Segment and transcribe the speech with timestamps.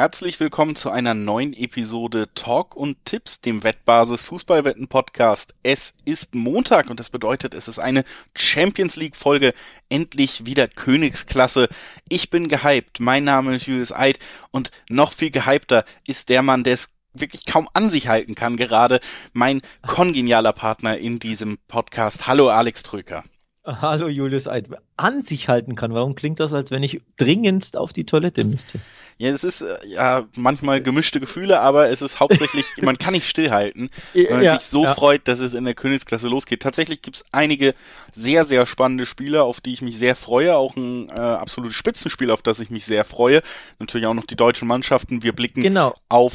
[0.00, 5.52] Herzlich willkommen zu einer neuen Episode Talk und Tipps, dem Wettbasis Fußballwetten Podcast.
[5.62, 9.52] Es ist Montag und das bedeutet, es ist eine Champions League Folge.
[9.90, 11.68] Endlich wieder Königsklasse.
[12.08, 12.98] Ich bin gehypt.
[12.98, 14.18] Mein Name ist Julius Eid
[14.52, 18.56] und noch viel gehypter ist der Mann, der es wirklich kaum an sich halten kann
[18.56, 19.00] gerade.
[19.34, 22.26] Mein kongenialer Partner in diesem Podcast.
[22.26, 23.22] Hallo Alex Trücker.
[23.80, 24.68] Hallo Julius Eid.
[24.96, 25.94] An sich halten kann.
[25.94, 28.80] Warum klingt das, als wenn ich dringendst auf die Toilette müsste?
[29.18, 33.28] Ja, es ist äh, ja manchmal gemischte Gefühle, aber es ist hauptsächlich, man kann nicht
[33.28, 34.94] stillhalten, wenn man ja, sich so ja.
[34.94, 36.62] freut, dass es in der Königsklasse losgeht.
[36.62, 37.74] Tatsächlich gibt's einige
[38.12, 40.56] sehr, sehr spannende Spiele, auf die ich mich sehr freue.
[40.56, 43.42] Auch ein äh, absolutes Spitzenspiel, auf das ich mich sehr freue.
[43.78, 45.22] Natürlich auch noch die deutschen Mannschaften.
[45.22, 45.94] Wir blicken genau.
[46.08, 46.32] auf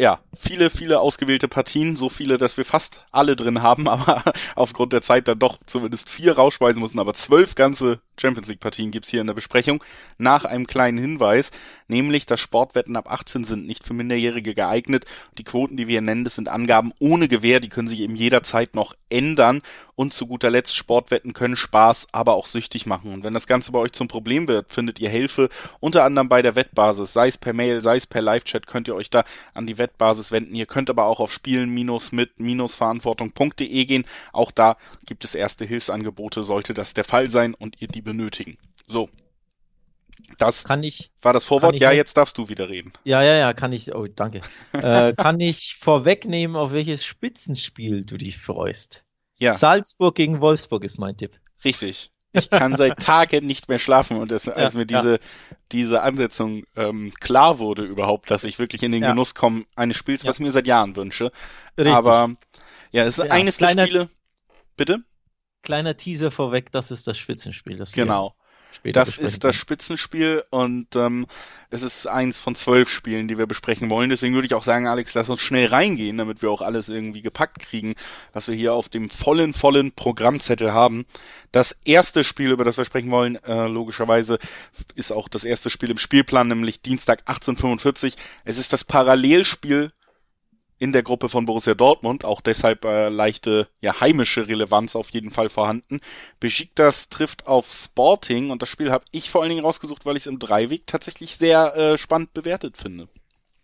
[0.00, 4.22] ja, viele, viele ausgewählte Partien, so viele, dass wir fast alle drin haben, aber
[4.54, 8.90] aufgrund der Zeit dann doch zumindest vier rausschmeißen mussten, aber zwölf ganze Champions League Partien
[8.90, 9.82] gibt's hier in der Besprechung,
[10.18, 11.50] nach einem kleinen Hinweis,
[11.86, 15.04] nämlich, dass Sportwetten ab 18 sind nicht für Minderjährige geeignet.
[15.38, 18.74] Die Quoten, die wir nennen, das sind Angaben ohne Gewähr, die können sich eben jederzeit
[18.74, 19.62] noch ändern
[19.98, 23.12] und zu guter Letzt, Sportwetten können Spaß, aber auch süchtig machen.
[23.12, 25.48] Und wenn das Ganze bei euch zum Problem wird, findet ihr Hilfe,
[25.80, 28.94] unter anderem bei der Wettbasis, sei es per Mail, sei es per Live-Chat, könnt ihr
[28.94, 30.54] euch da an die Wettbasis wenden.
[30.54, 34.04] Ihr könnt aber auch auf spielen-mit-verantwortung.de gehen.
[34.32, 38.58] Auch da gibt es erste Hilfsangebote, sollte das der Fall sein und ihr die benötigen.
[38.86, 39.08] So.
[40.36, 41.74] Das kann ich, war das Vorwort.
[41.74, 42.92] Ich, ja, jetzt darfst du wieder reden.
[43.04, 43.94] Ja, ja, ja, kann ich.
[43.94, 44.40] Oh, danke.
[44.72, 49.04] äh, kann ich vorwegnehmen, auf welches Spitzenspiel du dich freust?
[49.38, 49.54] Ja.
[49.54, 51.38] Salzburg gegen Wolfsburg ist mein Tipp.
[51.64, 52.10] Richtig.
[52.32, 55.18] Ich kann seit Tagen nicht mehr schlafen und das, als ja, mir diese, ja.
[55.72, 59.10] diese Ansetzung ähm, klar wurde überhaupt, dass ich wirklich in den ja.
[59.10, 61.32] Genuss komme eines Spiels, was ich mir seit Jahren wünsche.
[61.76, 61.94] Richtig.
[61.94, 62.30] Aber
[62.92, 64.10] ja, es ist eines der Spiele.
[64.76, 65.02] Bitte?
[65.68, 67.76] Kleiner Teaser vorweg, das ist das Spitzenspiel.
[67.76, 68.34] Das genau.
[68.84, 71.26] Das ist das Spitzenspiel und ähm,
[71.68, 74.08] es ist eins von zwölf Spielen, die wir besprechen wollen.
[74.08, 77.20] Deswegen würde ich auch sagen, Alex, lass uns schnell reingehen, damit wir auch alles irgendwie
[77.20, 77.94] gepackt kriegen,
[78.32, 81.04] was wir hier auf dem vollen, vollen Programmzettel haben.
[81.52, 84.38] Das erste Spiel, über das wir sprechen wollen, äh, logischerweise
[84.94, 88.16] ist auch das erste Spiel im Spielplan, nämlich Dienstag 1845.
[88.44, 89.92] Es ist das Parallelspiel
[90.78, 95.30] in der Gruppe von Borussia Dortmund, auch deshalb äh, leichte ja, heimische Relevanz auf jeden
[95.30, 96.00] Fall vorhanden.
[96.40, 100.24] Besiktas trifft auf Sporting und das Spiel habe ich vor allen Dingen rausgesucht, weil ich
[100.24, 103.08] es im Dreiweg tatsächlich sehr äh, spannend bewertet finde.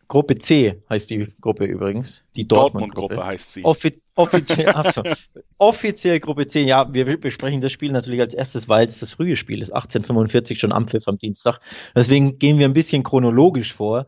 [0.08, 2.24] Gruppe C heißt die Gruppe übrigens.
[2.36, 3.64] Die Dortmund-Gruppe Dortmund heißt sie.
[3.64, 5.02] Offi offiziell, achso,
[5.58, 6.62] offiziell Gruppe C.
[6.62, 9.70] Ja, wir besprechen das Spiel natürlich als erstes, weil es das frühe Spiel ist.
[9.70, 11.58] 1845 schon am Pfiff am Dienstag.
[11.96, 14.06] Deswegen gehen wir ein bisschen chronologisch vor.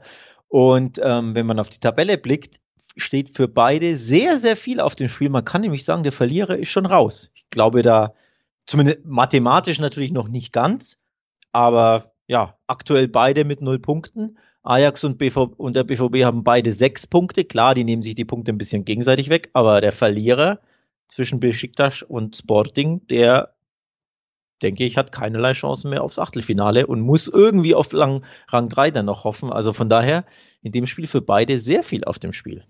[0.49, 2.61] Und ähm, wenn man auf die Tabelle blickt,
[2.97, 5.29] steht für beide sehr, sehr viel auf dem Spiel.
[5.29, 7.33] Man kann nämlich sagen, der Verlierer ist schon raus.
[7.34, 8.15] Ich glaube da,
[8.67, 10.99] zumindest mathematisch natürlich noch nicht ganz,
[11.53, 14.39] aber ja, aktuell beide mit null Punkten.
[14.62, 17.45] Ajax und, BV und der BVB haben beide sechs Punkte.
[17.45, 20.61] Klar, die nehmen sich die Punkte ein bisschen gegenseitig weg, aber der Verlierer
[21.07, 23.55] zwischen Besiktas und Sporting, der
[24.62, 28.91] denke ich, hat keinerlei Chancen mehr aufs Achtelfinale und muss irgendwie auf Rang, Rang 3
[28.91, 29.53] dann noch hoffen.
[29.53, 30.25] Also von daher
[30.62, 32.65] in dem Spiel für beide sehr viel auf dem Spiel.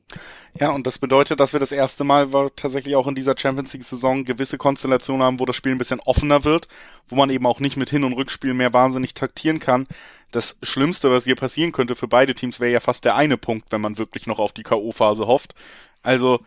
[0.59, 4.25] Ja, und das bedeutet, dass wir das erste Mal tatsächlich auch in dieser Champions League-Saison
[4.25, 6.69] gewisse Konstellationen haben, wo das Spiel ein bisschen offener wird,
[7.09, 9.87] wo man eben auch nicht mit Hin- und Rückspiel mehr wahnsinnig taktieren kann.
[10.33, 13.71] Das Schlimmste, was hier passieren könnte für beide Teams, wäre ja fast der eine Punkt,
[13.71, 15.55] wenn man wirklich noch auf die K.O.-Phase hofft.
[16.03, 16.41] Also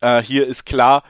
[0.00, 1.04] äh, hier ist klar,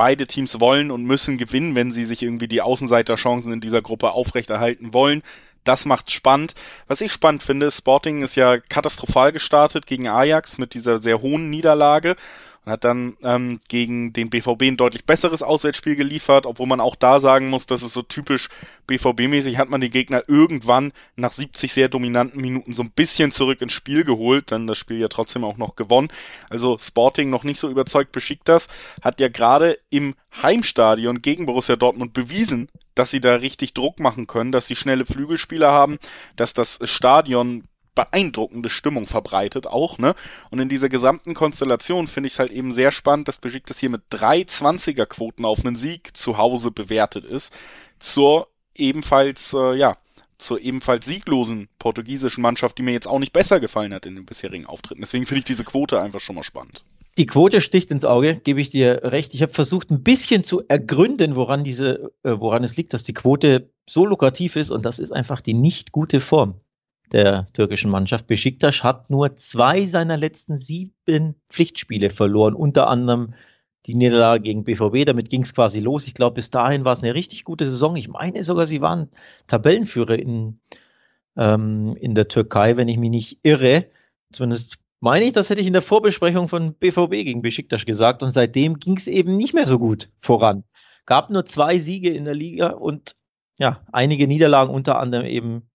[0.00, 4.12] beide Teams wollen und müssen gewinnen, wenn sie sich irgendwie die Außenseiterchancen in dieser Gruppe
[4.12, 5.22] aufrechterhalten wollen.
[5.62, 6.54] Das macht's spannend.
[6.88, 11.50] Was ich spannend finde, Sporting ist ja katastrophal gestartet gegen Ajax mit dieser sehr hohen
[11.50, 12.16] Niederlage
[12.64, 16.94] und hat dann ähm, gegen den BVB ein deutlich besseres Auswärtsspiel geliefert, obwohl man auch
[16.94, 18.48] da sagen muss, dass es so typisch
[18.86, 23.62] BVB-mäßig hat man die Gegner irgendwann nach 70 sehr dominanten Minuten so ein bisschen zurück
[23.62, 26.08] ins Spiel geholt, dann das Spiel ja trotzdem auch noch gewonnen.
[26.50, 28.68] Also Sporting noch nicht so überzeugt beschickt das,
[29.02, 34.26] hat ja gerade im Heimstadion gegen Borussia Dortmund bewiesen, dass sie da richtig Druck machen
[34.26, 35.98] können, dass sie schnelle Flügelspieler haben,
[36.36, 37.64] dass das Stadion
[37.94, 40.14] beeindruckende Stimmung verbreitet auch, ne?
[40.50, 43.90] Und in dieser gesamten Konstellation finde ich es halt eben sehr spannend, dass Besiktas hier
[43.90, 47.52] mit drei 20er Quoten auf einen Sieg zu Hause bewertet ist,
[47.98, 49.96] zur ebenfalls, äh, ja,
[50.38, 54.24] zur ebenfalls sieglosen portugiesischen Mannschaft, die mir jetzt auch nicht besser gefallen hat in den
[54.24, 55.02] bisherigen Auftritten.
[55.02, 56.82] Deswegen finde ich diese Quote einfach schon mal spannend.
[57.18, 59.34] Die Quote sticht ins Auge, gebe ich dir recht.
[59.34, 63.12] Ich habe versucht, ein bisschen zu ergründen, woran diese, äh, woran es liegt, dass die
[63.12, 66.60] Quote so lukrativ ist, und das ist einfach die nicht gute Form
[67.12, 68.26] der türkischen Mannschaft.
[68.26, 73.34] Besiktas hat nur zwei seiner letzten sieben Pflichtspiele verloren, unter anderem
[73.86, 75.06] die Niederlage gegen BVB.
[75.06, 76.06] Damit ging es quasi los.
[76.06, 77.96] Ich glaube, bis dahin war es eine richtig gute Saison.
[77.96, 79.10] Ich meine sogar, sie waren
[79.46, 80.60] Tabellenführer in,
[81.36, 83.86] ähm, in der Türkei, wenn ich mich nicht irre.
[84.32, 88.32] Zumindest meine ich, das hätte ich in der Vorbesprechung von BVB gegen Besiktas gesagt und
[88.32, 90.64] seitdem ging es eben nicht mehr so gut voran.
[91.06, 93.16] Gab nur zwei Siege in der Liga und
[93.58, 95.69] ja, einige Niederlagen, unter anderem eben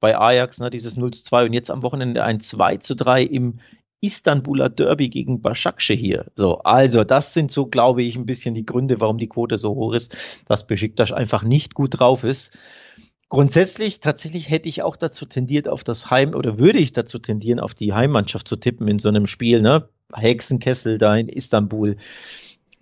[0.00, 3.22] bei Ajax, ne, dieses 0 zu 2 und jetzt am Wochenende ein 2 zu 3
[3.22, 3.60] im
[4.00, 6.26] Istanbuler Derby gegen Başakşehir hier.
[6.34, 9.74] So, also das sind so, glaube ich, ein bisschen die Gründe, warum die Quote so
[9.74, 10.16] hoch ist,
[10.48, 12.58] dass Besiktas einfach nicht gut drauf ist.
[13.28, 17.60] Grundsätzlich, tatsächlich hätte ich auch dazu tendiert, auf das Heim oder würde ich dazu tendieren,
[17.60, 19.88] auf die Heimmannschaft zu tippen in so einem Spiel, ne?
[20.12, 21.96] Hexenkessel da in Istanbul.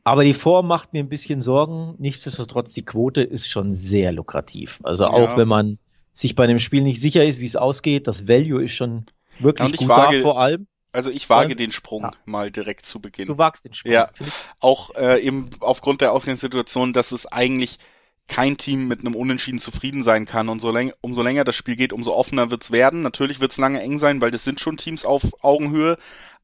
[0.04, 1.96] Aber die Form macht mir ein bisschen Sorgen.
[1.98, 4.80] Nichtsdestotrotz, die Quote ist schon sehr lukrativ.
[4.84, 5.36] Also auch ja.
[5.36, 5.78] wenn man
[6.18, 9.06] sich bei einem Spiel nicht sicher ist, wie es ausgeht, das Value ist schon
[9.38, 10.66] wirklich gut wage, da vor allem.
[10.90, 12.10] Also ich wage den Sprung ja.
[12.24, 13.28] mal direkt zu Beginn.
[13.28, 13.92] Du wagst den Sprung.
[13.92, 14.10] Ja,
[14.58, 17.78] auch äh, eben aufgrund der Ausgangssituation, dass es eigentlich
[18.26, 20.48] kein Team mit einem Unentschieden zufrieden sein kann.
[20.48, 23.02] Und so läng umso länger das Spiel geht, umso offener wird's werden.
[23.02, 25.98] Natürlich wird's lange eng sein, weil das sind schon Teams auf Augenhöhe.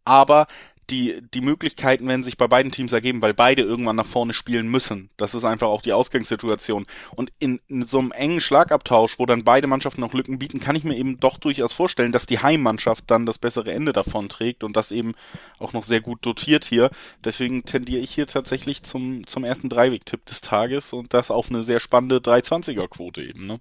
[0.04, 0.46] Aber
[0.90, 4.68] die, die Möglichkeiten werden sich bei beiden Teams ergeben, weil beide irgendwann nach vorne spielen
[4.68, 5.10] müssen.
[5.16, 6.86] Das ist einfach auch die Ausgangssituation.
[7.14, 10.76] Und in, in so einem engen Schlagabtausch, wo dann beide Mannschaften noch Lücken bieten, kann
[10.76, 14.64] ich mir eben doch durchaus vorstellen, dass die Heimmannschaft dann das bessere Ende davon trägt
[14.64, 15.14] und das eben
[15.58, 16.90] auch noch sehr gut dotiert hier.
[17.24, 21.62] Deswegen tendiere ich hier tatsächlich zum, zum ersten Dreiweg-Tipp des Tages und das auf eine
[21.62, 23.60] sehr spannende 320er-Quote eben, ne?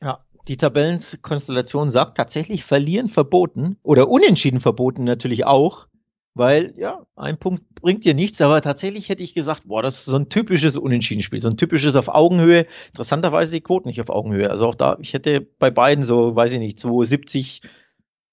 [0.00, 5.86] Ja, die Tabellenkonstellation sagt tatsächlich verlieren verboten oder unentschieden verboten natürlich auch
[6.34, 10.04] weil ja, ein Punkt bringt dir nichts, aber tatsächlich hätte ich gesagt, boah, das ist
[10.06, 12.66] so ein typisches Unentschieden-Spiel, so ein typisches auf Augenhöhe.
[12.88, 14.50] Interessanterweise die Quote nicht auf Augenhöhe.
[14.50, 17.62] Also auch da, ich hätte bei beiden so, weiß ich nicht, 270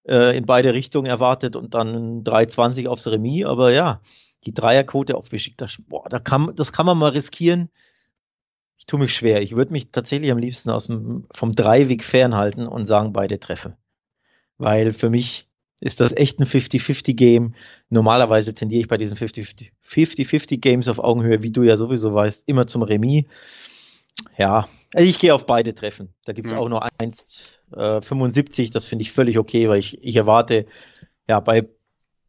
[0.07, 4.01] äh, in beide Richtungen erwartet und dann 320 aufs Remis, aber ja,
[4.45, 7.69] die Dreierquote auf Besiktas, boah, da kann, das kann man mal riskieren.
[8.77, 9.41] Ich tue mich schwer.
[9.41, 13.75] Ich würde mich tatsächlich am liebsten aus dem, vom Dreiweg fernhalten und sagen, beide treffen.
[14.57, 15.48] Weil für mich
[15.81, 17.55] ist das echt ein 50-50-Game.
[17.89, 22.83] Normalerweise tendiere ich bei diesen 50-50-Games auf Augenhöhe, wie du ja sowieso weißt, immer zum
[22.83, 23.25] Remis.
[24.37, 26.13] Ja, also ich gehe auf beide Treffen.
[26.25, 26.59] Da gibt es ja.
[26.59, 30.65] auch nur 1,75, äh, das finde ich völlig okay, weil ich, ich erwarte,
[31.27, 31.67] ja, bei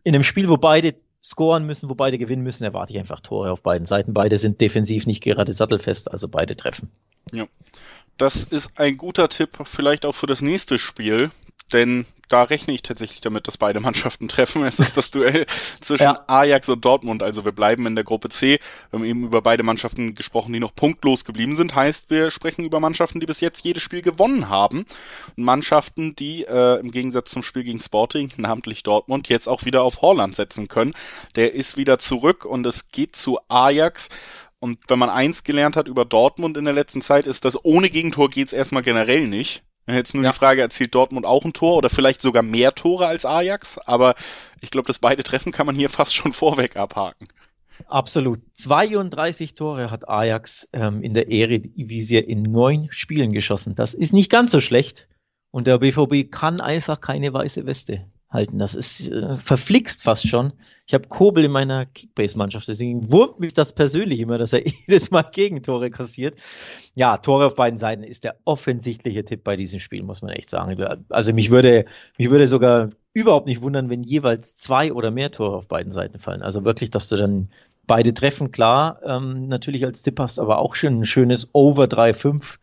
[0.02, 3.52] in einem Spiel, wo beide scoren müssen, wo beide gewinnen müssen, erwarte ich einfach Tore
[3.52, 4.14] auf beiden Seiten.
[4.14, 6.90] Beide sind defensiv nicht gerade sattelfest, also beide treffen.
[7.32, 7.46] Ja.
[8.16, 11.30] Das ist ein guter Tipp, vielleicht auch für das nächste Spiel
[11.72, 14.64] denn da rechne ich tatsächlich damit, dass beide Mannschaften treffen.
[14.64, 15.46] Es ist das Duell
[15.80, 16.24] zwischen ja.
[16.26, 17.22] Ajax und Dortmund.
[17.22, 18.58] Also wir bleiben in der Gruppe C.
[18.90, 21.74] Wir haben eben über beide Mannschaften gesprochen, die noch punktlos geblieben sind.
[21.74, 24.86] Heißt, wir sprechen über Mannschaften, die bis jetzt jedes Spiel gewonnen haben.
[25.36, 29.82] Und Mannschaften, die äh, im Gegensatz zum Spiel gegen Sporting, namentlich Dortmund, jetzt auch wieder
[29.82, 30.92] auf Holland setzen können.
[31.34, 34.08] Der ist wieder zurück und es geht zu Ajax.
[34.60, 37.88] Und wenn man eins gelernt hat über Dortmund in der letzten Zeit, ist, dass ohne
[37.88, 39.62] Gegentor geht's erstmal generell nicht.
[39.86, 40.30] Jetzt nur ja.
[40.30, 43.78] die Frage, erzielt Dortmund auch ein Tor oder vielleicht sogar mehr Tore als Ajax?
[43.78, 44.14] Aber
[44.60, 47.28] ich glaube, das beide Treffen kann man hier fast schon vorweg abhaken.
[47.86, 48.40] Absolut.
[48.54, 53.74] 32 Tore hat Ajax ähm, in der Eredivisie in neun Spielen geschossen.
[53.74, 55.08] Das ist nicht ganz so schlecht.
[55.50, 58.58] Und der BVB kann einfach keine weiße Weste halten.
[58.58, 60.52] Das ist äh, verflixt fast schon.
[60.86, 65.10] Ich habe Kobel in meiner Kickbase-Mannschaft, deswegen wurmt mich das persönlich immer, dass er jedes
[65.10, 66.38] Mal Gegentore kassiert.
[66.94, 70.50] Ja, Tore auf beiden Seiten ist der offensichtliche Tipp bei diesem Spiel, muss man echt
[70.50, 71.04] sagen.
[71.08, 71.84] Also mich würde,
[72.18, 76.18] mich würde sogar überhaupt nicht wundern, wenn jeweils zwei oder mehr Tore auf beiden Seiten
[76.18, 76.42] fallen.
[76.42, 77.50] Also wirklich, dass du dann
[77.86, 82.58] beide treffen, klar, ähm, natürlich als Tipp hast, aber auch schon ein schönes Over 3-5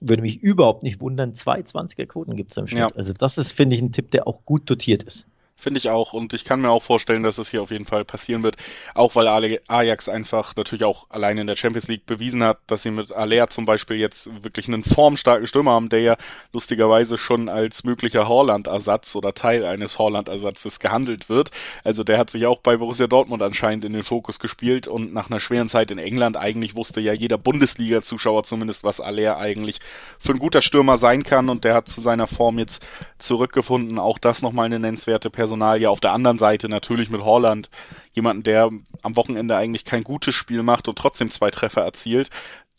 [0.00, 2.80] würde mich überhaupt nicht wundern, zwei 20er Quoten gibt es im Schnitt.
[2.80, 2.90] Ja.
[2.94, 5.28] Also das ist, finde ich, ein Tipp, der auch gut dotiert ist.
[5.60, 6.14] Finde ich auch.
[6.14, 8.56] Und ich kann mir auch vorstellen, dass es hier auf jeden Fall passieren wird.
[8.94, 9.28] Auch weil
[9.68, 13.48] Ajax einfach natürlich auch alleine in der Champions League bewiesen hat, dass sie mit Alea
[13.48, 16.16] zum Beispiel jetzt wirklich einen formstarken Stürmer haben, der ja
[16.54, 21.50] lustigerweise schon als möglicher Horland-Ersatz oder Teil eines Horland-Ersatzes gehandelt wird.
[21.84, 25.30] Also der hat sich auch bei Borussia Dortmund anscheinend in den Fokus gespielt und nach
[25.30, 29.80] einer schweren Zeit in England eigentlich wusste ja jeder Bundesliga-Zuschauer zumindest, was Alea eigentlich
[30.18, 32.82] für ein guter Stürmer sein kann und der hat zu seiner Form jetzt
[33.18, 33.98] zurückgefunden.
[33.98, 37.70] Auch das nochmal eine nennenswerte Person Personal ja auf der anderen Seite natürlich mit Holland
[38.12, 38.70] jemanden, der
[39.02, 42.30] am Wochenende eigentlich kein gutes Spiel macht und trotzdem zwei Treffer erzielt.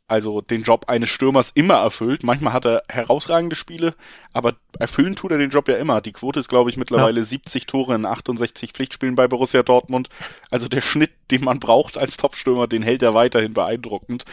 [0.07, 2.23] Also den Job eines Stürmers immer erfüllt.
[2.23, 3.93] Manchmal hat er herausragende Spiele,
[4.31, 5.99] aber erfüllen tut er den Job ja immer.
[5.99, 7.25] Die Quote ist, glaube ich, mittlerweile ja.
[7.25, 10.09] 70 Tore in 68 Pflichtspielen bei Borussia Dortmund.
[10.49, 14.23] Also der Schnitt, den man braucht als Topstürmer, den hält er weiterhin beeindruckend.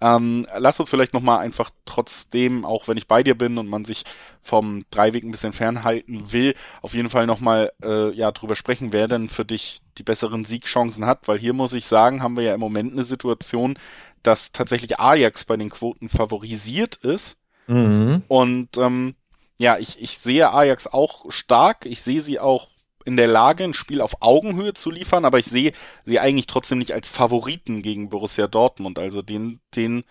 [0.00, 3.84] Ähm, lass uns vielleicht nochmal einfach trotzdem, auch wenn ich bei dir bin und man
[3.84, 4.04] sich
[4.42, 9.08] vom Dreiweg ein bisschen fernhalten will, auf jeden Fall nochmal äh, ja, drüber sprechen, wer
[9.08, 12.54] denn für dich die besseren Siegchancen hat, weil hier muss ich sagen, haben wir ja
[12.54, 13.78] im Moment eine Situation,
[14.22, 17.36] dass tatsächlich Ajax bei den Quoten favorisiert ist.
[17.66, 18.22] Mhm.
[18.28, 19.14] Und ähm,
[19.58, 22.69] ja, ich, ich sehe Ajax auch stark, ich sehe sie auch
[23.04, 25.72] in der Lage, ein Spiel auf Augenhöhe zu liefern, aber ich sehe
[26.04, 28.98] sie eigentlich trotzdem nicht als Favoriten gegen Borussia Dortmund.
[28.98, 30.04] Also den, den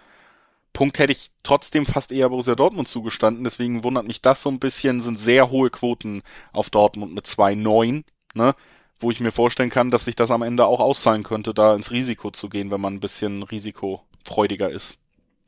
[0.74, 3.44] Punkt hätte ich trotzdem fast eher Borussia Dortmund zugestanden.
[3.44, 8.04] Deswegen wundert mich das so ein bisschen, sind sehr hohe Quoten auf Dortmund mit 2,9,
[8.34, 8.56] ne?
[9.02, 11.92] Wo ich mir vorstellen kann, dass sich das am Ende auch auszahlen könnte, da ins
[11.92, 15.00] Risiko zu gehen, wenn man ein bisschen risikofreudiger ist.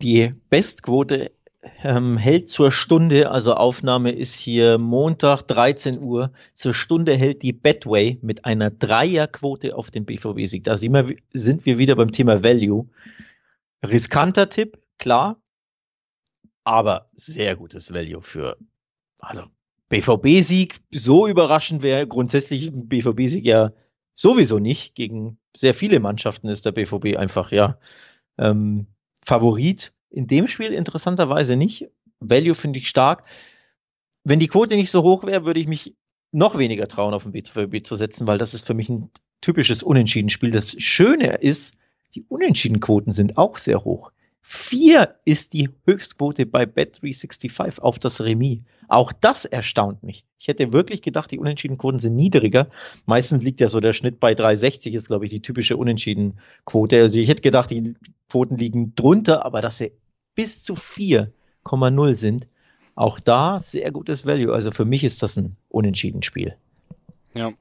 [0.01, 1.31] Die Bestquote
[1.83, 7.53] ähm, hält zur Stunde, also Aufnahme ist hier Montag 13 Uhr, zur Stunde hält die
[7.53, 10.63] Betway mit einer Dreierquote auf den BVB-Sieg.
[10.63, 10.93] Da sind
[11.65, 12.87] wir, wieder beim Thema Value.
[13.85, 15.41] Riskanter Tipp, klar,
[16.63, 18.57] aber sehr gutes Value für,
[19.19, 19.43] also
[19.89, 23.73] BVB-Sieg, so überraschend wäre grundsätzlich ein BVB-Sieg ja
[24.13, 24.95] sowieso nicht.
[24.95, 27.77] Gegen sehr viele Mannschaften ist der BVB einfach, ja,
[28.37, 28.87] ähm,
[29.23, 29.93] Favorit.
[30.11, 31.87] In dem Spiel interessanterweise nicht.
[32.19, 33.23] Value finde ich stark.
[34.23, 35.95] Wenn die Quote nicht so hoch wäre, würde ich mich
[36.31, 39.09] noch weniger trauen, auf den BVB zu setzen, weil das ist für mich ein
[39.41, 40.51] typisches Unentschieden-Spiel.
[40.51, 41.77] Das Schöne ist,
[42.13, 44.11] die Unentschieden-Quoten sind auch sehr hoch.
[44.43, 48.59] Vier ist die Höchstquote bei Bet365 auf das Remis.
[48.87, 50.25] Auch das erstaunt mich.
[50.39, 52.69] Ich hätte wirklich gedacht, die Unentschiedenquoten sind niedriger.
[53.05, 56.99] Meistens liegt ja so der Schnitt bei 360, ist glaube ich die typische Unentschiedenquote.
[56.99, 57.93] Also ich hätte gedacht, die
[58.27, 59.91] Quoten liegen drunter, aber dass sie
[60.41, 62.47] bis zu 4,0 sind,
[62.95, 64.51] auch da sehr gutes Value.
[64.51, 66.55] Also für mich ist das ein Unentschieden-Spiel.
[67.35, 67.51] Ja,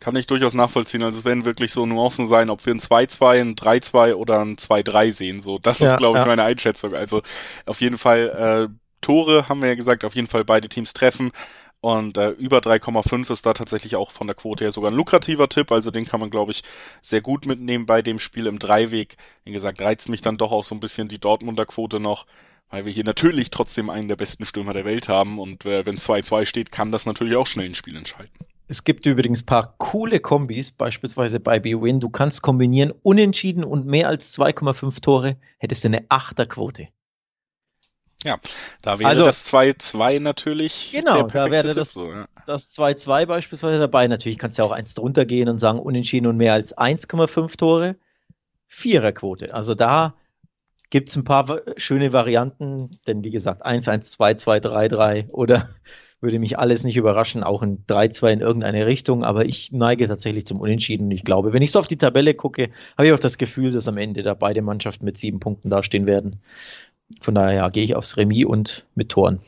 [0.00, 1.02] kann ich durchaus nachvollziehen.
[1.02, 4.56] Also es werden wirklich so Nuancen sein, ob wir ein 2-2, ein 3-2 oder ein
[4.56, 5.40] 2-3 sehen.
[5.40, 6.28] So, das ja, ist, glaube ich, ja.
[6.28, 6.94] meine Einschätzung.
[6.94, 7.20] Also
[7.66, 11.32] auf jeden Fall äh, Tore haben wir ja gesagt, auf jeden Fall beide Teams treffen.
[11.82, 15.48] Und äh, über 3,5 ist da tatsächlich auch von der Quote her sogar ein lukrativer
[15.48, 15.72] Tipp.
[15.72, 16.62] Also den kann man, glaube ich,
[17.00, 19.16] sehr gut mitnehmen bei dem Spiel im Dreiweg.
[19.44, 22.26] Wie gesagt, reizt mich dann doch auch so ein bisschen die Dortmunder Quote noch,
[22.68, 25.38] weil wir hier natürlich trotzdem einen der besten Stürmer der Welt haben.
[25.38, 28.30] Und äh, wenn 2-2 steht, kann das natürlich auch schnell ein Spiel entscheiden.
[28.68, 31.98] Es gibt übrigens paar coole Kombis, beispielsweise bei B-Win.
[31.98, 36.88] Du kannst kombinieren unentschieden und mehr als 2,5 Tore, hättest du eine Achterquote.
[38.24, 38.38] Ja,
[38.82, 40.90] da wäre also, das 2-2 natürlich.
[40.92, 42.26] Genau, da wäre das, so, ja.
[42.44, 44.06] das 2-2 beispielsweise dabei.
[44.08, 47.56] Natürlich kannst du ja auch eins drunter gehen und sagen, unentschieden und mehr als 1,5
[47.56, 47.96] Tore.
[48.66, 49.54] Viererquote.
[49.54, 50.14] Also da
[50.90, 55.70] gibt es ein paar schöne Varianten, denn wie gesagt, 1-1, 2-2, 3-3 oder
[56.20, 60.44] würde mich alles nicht überraschen, auch ein 3-2 in irgendeine Richtung, aber ich neige tatsächlich
[60.44, 63.18] zum Unentschieden und ich glaube, wenn ich so auf die Tabelle gucke, habe ich auch
[63.18, 66.42] das Gefühl, dass am Ende da beide Mannschaften mit sieben Punkten dastehen werden.
[67.20, 69.40] Von daher ja, gehe ich aufs Remis und mit Toren.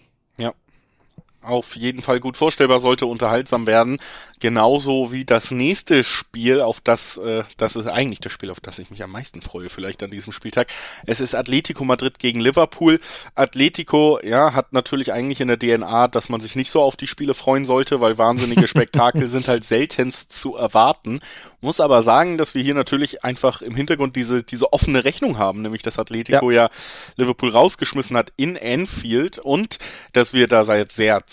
[1.42, 3.98] Auf jeden Fall gut vorstellbar, sollte unterhaltsam werden.
[4.38, 8.78] Genauso wie das nächste Spiel, auf das, äh, das ist eigentlich das Spiel, auf das
[8.78, 10.68] ich mich am meisten freue, vielleicht an diesem Spieltag.
[11.04, 13.00] Es ist Atletico Madrid gegen Liverpool.
[13.34, 17.08] Atletico, ja, hat natürlich eigentlich in der DNA, dass man sich nicht so auf die
[17.08, 21.20] Spiele freuen sollte, weil wahnsinnige Spektakel sind halt seltenst zu erwarten.
[21.60, 25.62] Muss aber sagen, dass wir hier natürlich einfach im Hintergrund diese, diese offene Rechnung haben,
[25.62, 26.70] nämlich dass Atletico ja, ja
[27.16, 29.78] Liverpool rausgeschmissen hat in Anfield und
[30.12, 31.24] dass wir da seit sehr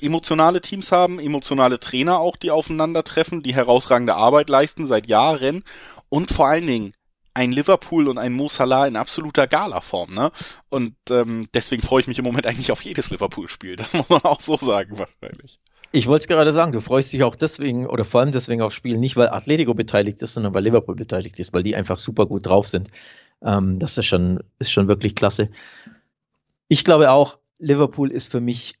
[0.00, 5.64] emotionale Teams haben, emotionale Trainer auch, die aufeinandertreffen, die herausragende Arbeit leisten seit Jahren
[6.08, 6.94] und vor allen Dingen
[7.34, 10.30] ein Liverpool und ein Mo Salah in absoluter Gala-Form, ne?
[10.68, 13.74] Und ähm, deswegen freue ich mich im Moment eigentlich auf jedes Liverpool-Spiel.
[13.76, 15.58] Das muss man auch so sagen wahrscheinlich.
[15.90, 18.74] Ich wollte es gerade sagen, du freust dich auch deswegen oder vor allem deswegen aufs
[18.74, 22.26] Spiel, nicht weil Atletico beteiligt ist, sondern weil Liverpool beteiligt ist, weil die einfach super
[22.26, 22.88] gut drauf sind.
[23.42, 25.50] Ähm, das ist schon, ist schon wirklich klasse.
[26.68, 28.74] Ich glaube auch, Liverpool ist für mich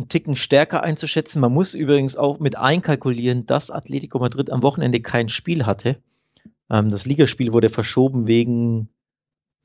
[0.00, 1.40] einen Ticken stärker einzuschätzen.
[1.40, 5.96] Man muss übrigens auch mit einkalkulieren, dass Atletico Madrid am Wochenende kein Spiel hatte.
[6.70, 8.88] Ähm, das Ligaspiel wurde verschoben wegen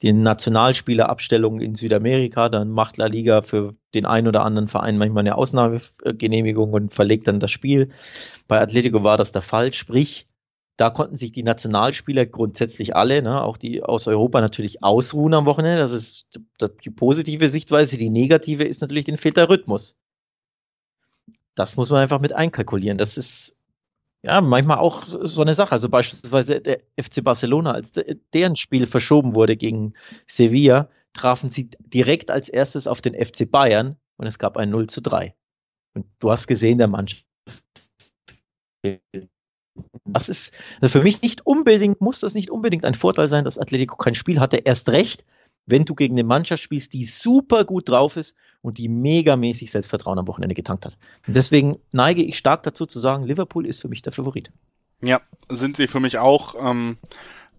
[0.03, 2.49] den Nationalspielerabstellungen in Südamerika.
[2.49, 7.27] Dann macht La Liga für den einen oder anderen Verein manchmal eine Ausnahmegenehmigung und verlegt
[7.27, 7.91] dann das Spiel.
[8.47, 9.73] Bei Atletico war das der Fall.
[9.73, 10.27] Sprich,
[10.75, 15.45] da konnten sich die Nationalspieler grundsätzlich alle, ne, auch die aus Europa natürlich ausruhen am
[15.45, 15.77] Wochenende.
[15.77, 16.27] Das ist
[16.83, 17.97] die positive Sichtweise.
[17.97, 19.97] Die negative ist natürlich den fehlt der Rhythmus
[21.55, 22.97] das muss man einfach mit einkalkulieren.
[22.97, 23.57] Das ist
[24.23, 25.71] ja manchmal auch so eine Sache.
[25.71, 27.93] Also beispielsweise der FC Barcelona, als
[28.33, 29.93] deren Spiel verschoben wurde gegen
[30.27, 34.87] Sevilla, trafen sie direkt als erstes auf den FC Bayern und es gab ein 0
[34.87, 35.33] zu 3.
[35.93, 37.25] Und du hast gesehen, der Mannschaft.
[40.05, 43.57] Das ist also für mich nicht unbedingt, muss das nicht unbedingt ein Vorteil sein, dass
[43.57, 44.57] Atletico kein Spiel hatte.
[44.57, 45.25] Erst recht,
[45.65, 50.19] wenn du gegen eine Mannschaft spielst, die super gut drauf ist und die megamäßig Selbstvertrauen
[50.19, 50.97] am Wochenende getankt hat.
[51.27, 54.51] Und deswegen neige ich stark dazu zu sagen, Liverpool ist für mich der Favorit.
[55.01, 55.19] Ja,
[55.49, 56.55] sind sie für mich auch.
[56.59, 56.97] Ähm,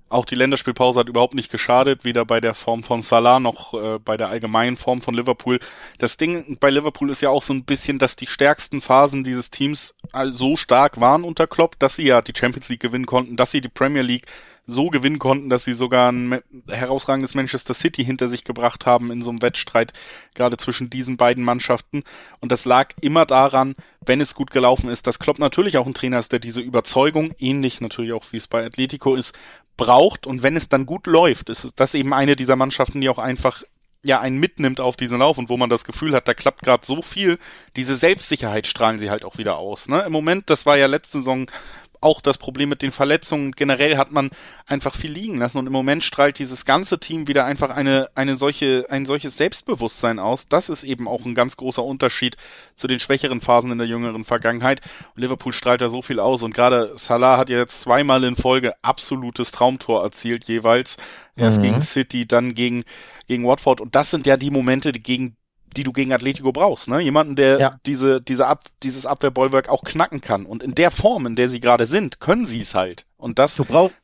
[0.08, 3.98] Auch die Länderspielpause hat überhaupt nicht geschadet, weder bei der Form von Salah noch äh,
[3.98, 5.58] bei der allgemeinen Form von Liverpool.
[5.98, 9.50] Das Ding bei Liverpool ist ja auch so ein bisschen, dass die stärksten Phasen dieses
[9.50, 9.96] Teams
[10.28, 13.60] so stark waren unter Klopp, dass sie ja die Champions League gewinnen konnten, dass sie
[13.60, 14.26] die Premier League
[14.66, 19.22] so gewinnen konnten, dass sie sogar ein herausragendes Manchester City hinter sich gebracht haben in
[19.22, 19.92] so einem Wettstreit,
[20.34, 22.02] gerade zwischen diesen beiden Mannschaften.
[22.40, 25.94] Und das lag immer daran, wenn es gut gelaufen ist, dass Klopp natürlich auch ein
[25.94, 29.36] Trainer ist, der diese Überzeugung, ähnlich natürlich auch wie es bei Atletico ist,
[29.76, 30.26] braucht.
[30.26, 33.62] Und wenn es dann gut läuft, ist das eben eine dieser Mannschaften, die auch einfach
[34.06, 36.86] ja einen mitnimmt auf diesen Lauf und wo man das Gefühl hat, da klappt gerade
[36.86, 37.38] so viel,
[37.74, 39.88] diese Selbstsicherheit strahlen sie halt auch wieder aus.
[39.88, 40.02] Ne?
[40.02, 41.50] Im Moment, das war ja letzte Saison
[42.00, 43.52] auch das Problem mit den Verletzungen.
[43.52, 44.30] Generell hat man
[44.66, 48.36] einfach viel liegen lassen und im Moment strahlt dieses ganze Team wieder einfach eine, eine
[48.36, 50.48] solche, ein solches Selbstbewusstsein aus.
[50.48, 52.36] Das ist eben auch ein ganz großer Unterschied
[52.74, 54.80] zu den schwächeren Phasen in der jüngeren Vergangenheit.
[55.14, 58.36] Und Liverpool strahlt da so viel aus und gerade Salah hat ja jetzt zweimal in
[58.36, 60.96] Folge absolutes Traumtor erzielt jeweils.
[61.36, 61.62] Erst mhm.
[61.62, 62.84] gegen City, dann gegen,
[63.26, 65.36] gegen Watford und das sind ja die Momente, die gegen
[65.76, 67.00] die du gegen Atletico brauchst, ne?
[67.00, 67.80] Jemanden, der ja.
[67.86, 70.46] diese, diese Ab, dieses Abwehrbollwerk auch knacken kann.
[70.46, 73.06] Und in der Form, in der sie gerade sind, können sie es halt.
[73.16, 73.56] Und das.
[73.56, 73.94] Du brauchst,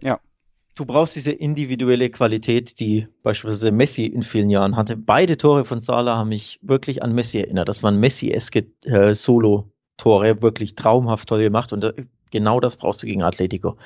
[0.00, 0.20] ja.
[0.76, 4.96] Du brauchst diese individuelle Qualität, die beispielsweise Messi in vielen Jahren hatte.
[4.96, 7.68] Beide Tore von Salah haben mich wirklich an Messi erinnert.
[7.68, 11.72] Das waren Messi-eske äh, Solo-Tore, wirklich traumhaft toll gemacht.
[11.72, 11.94] Und äh,
[12.30, 13.76] genau das brauchst du gegen Atletico,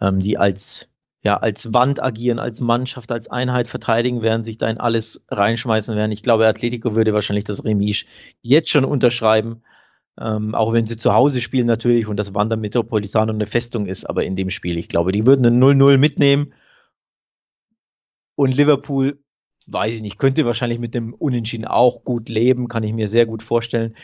[0.00, 0.88] ähm, die als
[1.22, 5.96] ja, als Wand agieren, als Mannschaft, als Einheit verteidigen werden, sich da in alles reinschmeißen
[5.96, 6.10] werden.
[6.10, 8.06] Ich glaube, Atletico würde wahrscheinlich das Remis
[8.42, 9.62] jetzt schon unterschreiben.
[10.20, 14.04] Ähm, auch wenn sie zu Hause spielen natürlich und das Wander Metropolitano eine Festung ist,
[14.04, 16.52] aber in dem Spiel, ich glaube, die würden ein 0-0 mitnehmen.
[18.34, 19.22] Und Liverpool,
[19.68, 23.26] weiß ich nicht, könnte wahrscheinlich mit dem Unentschieden auch gut leben, kann ich mir sehr
[23.26, 23.94] gut vorstellen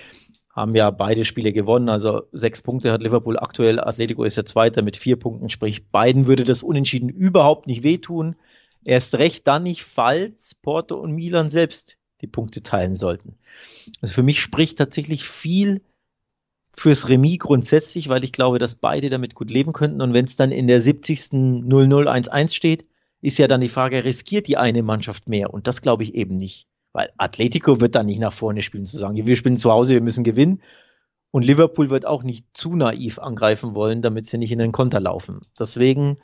[0.59, 1.89] haben ja beide Spiele gewonnen.
[1.89, 3.81] Also sechs Punkte hat Liverpool aktuell.
[3.81, 5.49] Atletico ist ja Zweiter mit vier Punkten.
[5.49, 8.37] Sprich, beiden würde das Unentschieden überhaupt nicht wehtun.
[8.85, 13.37] Erst recht dann nicht, falls Porto und Milan selbst die Punkte teilen sollten.
[14.01, 15.83] Also für mich spricht tatsächlich viel
[16.73, 20.01] fürs Remis grundsätzlich, weil ich glaube, dass beide damit gut leben könnten.
[20.01, 21.33] Und wenn es dann in der 70.
[21.33, 22.87] 0011 steht,
[23.21, 25.53] ist ja dann die Frage, riskiert die eine Mannschaft mehr?
[25.53, 26.67] Und das glaube ich eben nicht.
[26.99, 30.01] Weil Atletico wird da nicht nach vorne spielen, zu sagen, wir spielen zu Hause, wir
[30.01, 30.63] müssen gewinnen.
[31.31, 34.99] Und Liverpool wird auch nicht zu naiv angreifen wollen, damit sie nicht in den Konter
[34.99, 35.43] laufen.
[35.57, 36.17] Deswegen,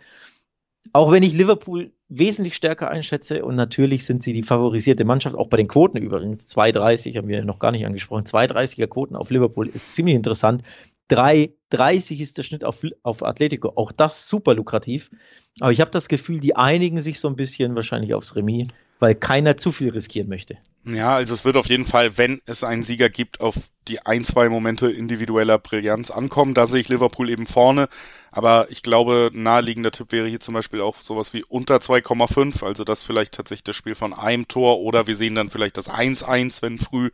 [0.92, 5.46] auch wenn ich Liverpool wesentlich stärker einschätze und natürlich sind sie die favorisierte Mannschaft, auch
[5.46, 9.68] bei den Quoten übrigens, 2,30 haben wir noch gar nicht angesprochen, 2,30er Quoten auf Liverpool
[9.68, 10.64] ist ziemlich interessant.
[11.08, 15.12] 3,30 ist der Schnitt auf, auf Atletico, auch das super lukrativ.
[15.60, 18.66] Aber ich habe das Gefühl, die einigen sich so ein bisschen wahrscheinlich aufs Remis
[19.04, 20.56] weil keiner zu viel riskieren möchte.
[20.86, 23.54] Ja, also es wird auf jeden Fall, wenn es einen Sieger gibt, auf
[23.86, 26.54] die ein, zwei Momente individueller Brillanz ankommen.
[26.54, 27.88] Da sehe ich Liverpool eben vorne.
[28.30, 32.64] Aber ich glaube, naheliegender Tipp wäre hier zum Beispiel auch sowas wie unter 2,5.
[32.64, 35.90] Also das vielleicht tatsächlich das Spiel von einem Tor oder wir sehen dann vielleicht das
[35.90, 37.10] 1-1, wenn früh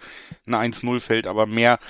[0.46, 1.26] ein 1-0 fällt.
[1.26, 1.80] Aber mehr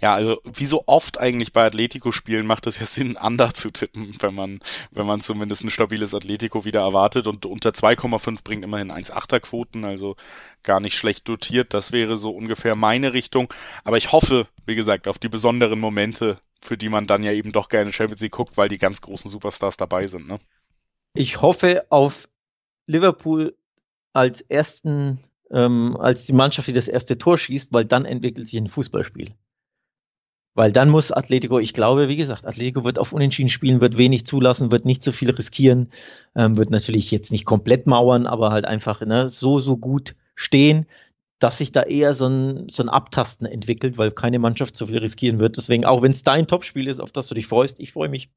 [0.00, 4.14] ja, also wie so oft eigentlich bei Atletico-Spielen macht es ja Sinn, Under zu tippen,
[4.20, 8.92] wenn man, wenn man zumindest ein stabiles Atletico wieder erwartet und unter 2,5 bringt immerhin
[8.92, 10.16] 1,8er Quoten, also
[10.62, 11.74] gar nicht schlecht dotiert.
[11.74, 13.52] Das wäre so ungefähr meine Richtung.
[13.84, 17.52] Aber ich hoffe, wie gesagt, auf die besonderen Momente, für die man dann ja eben
[17.52, 20.38] doch gerne Champions League guckt, weil die ganz großen Superstars dabei sind, ne?
[21.14, 22.28] Ich hoffe auf
[22.86, 23.56] Liverpool
[24.12, 25.18] als ersten,
[25.50, 29.34] ähm, als die Mannschaft, die das erste Tor schießt, weil dann entwickelt sich ein Fußballspiel.
[30.58, 34.26] Weil dann muss Atletico, ich glaube, wie gesagt, Atletico wird auf Unentschieden spielen, wird wenig
[34.26, 35.88] zulassen, wird nicht so viel riskieren,
[36.34, 40.86] ähm, wird natürlich jetzt nicht komplett mauern, aber halt einfach ne, so, so gut stehen,
[41.38, 44.98] dass sich da eher so ein, so ein Abtasten entwickelt, weil keine Mannschaft so viel
[44.98, 45.56] riskieren wird.
[45.56, 48.28] Deswegen, auch wenn es dein Topspiel ist, auf das du dich freust, ich freue mich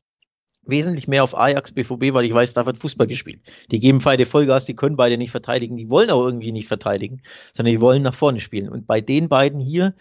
[0.63, 3.41] wesentlich mehr auf Ajax, BVB, weil ich weiß, da wird Fußball gespielt.
[3.71, 7.23] Die geben beide Vollgas, die können beide nicht verteidigen, die wollen auch irgendwie nicht verteidigen,
[7.51, 8.69] sondern die wollen nach vorne spielen.
[8.69, 9.95] Und bei den beiden hier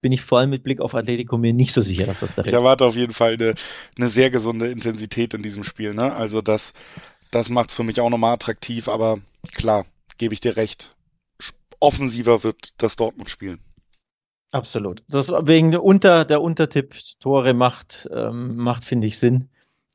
[0.00, 2.44] bin ich vor allem mit Blick auf Atletico mir nicht so sicher, dass das da
[2.44, 3.54] Ich erwarte auf jeden Fall eine,
[3.96, 5.94] eine sehr gesunde Intensität in diesem Spiel.
[5.94, 6.14] Ne?
[6.14, 6.72] Also das,
[7.30, 9.18] das macht es für mich auch nochmal attraktiv, aber
[9.54, 10.94] klar, gebe ich dir recht.
[11.80, 13.60] Offensiver wird das Dortmund spielen.
[14.50, 15.02] Absolut.
[15.08, 19.48] Das wegen der, Unter, der Untertipp Tore macht, ähm, macht finde ich Sinn.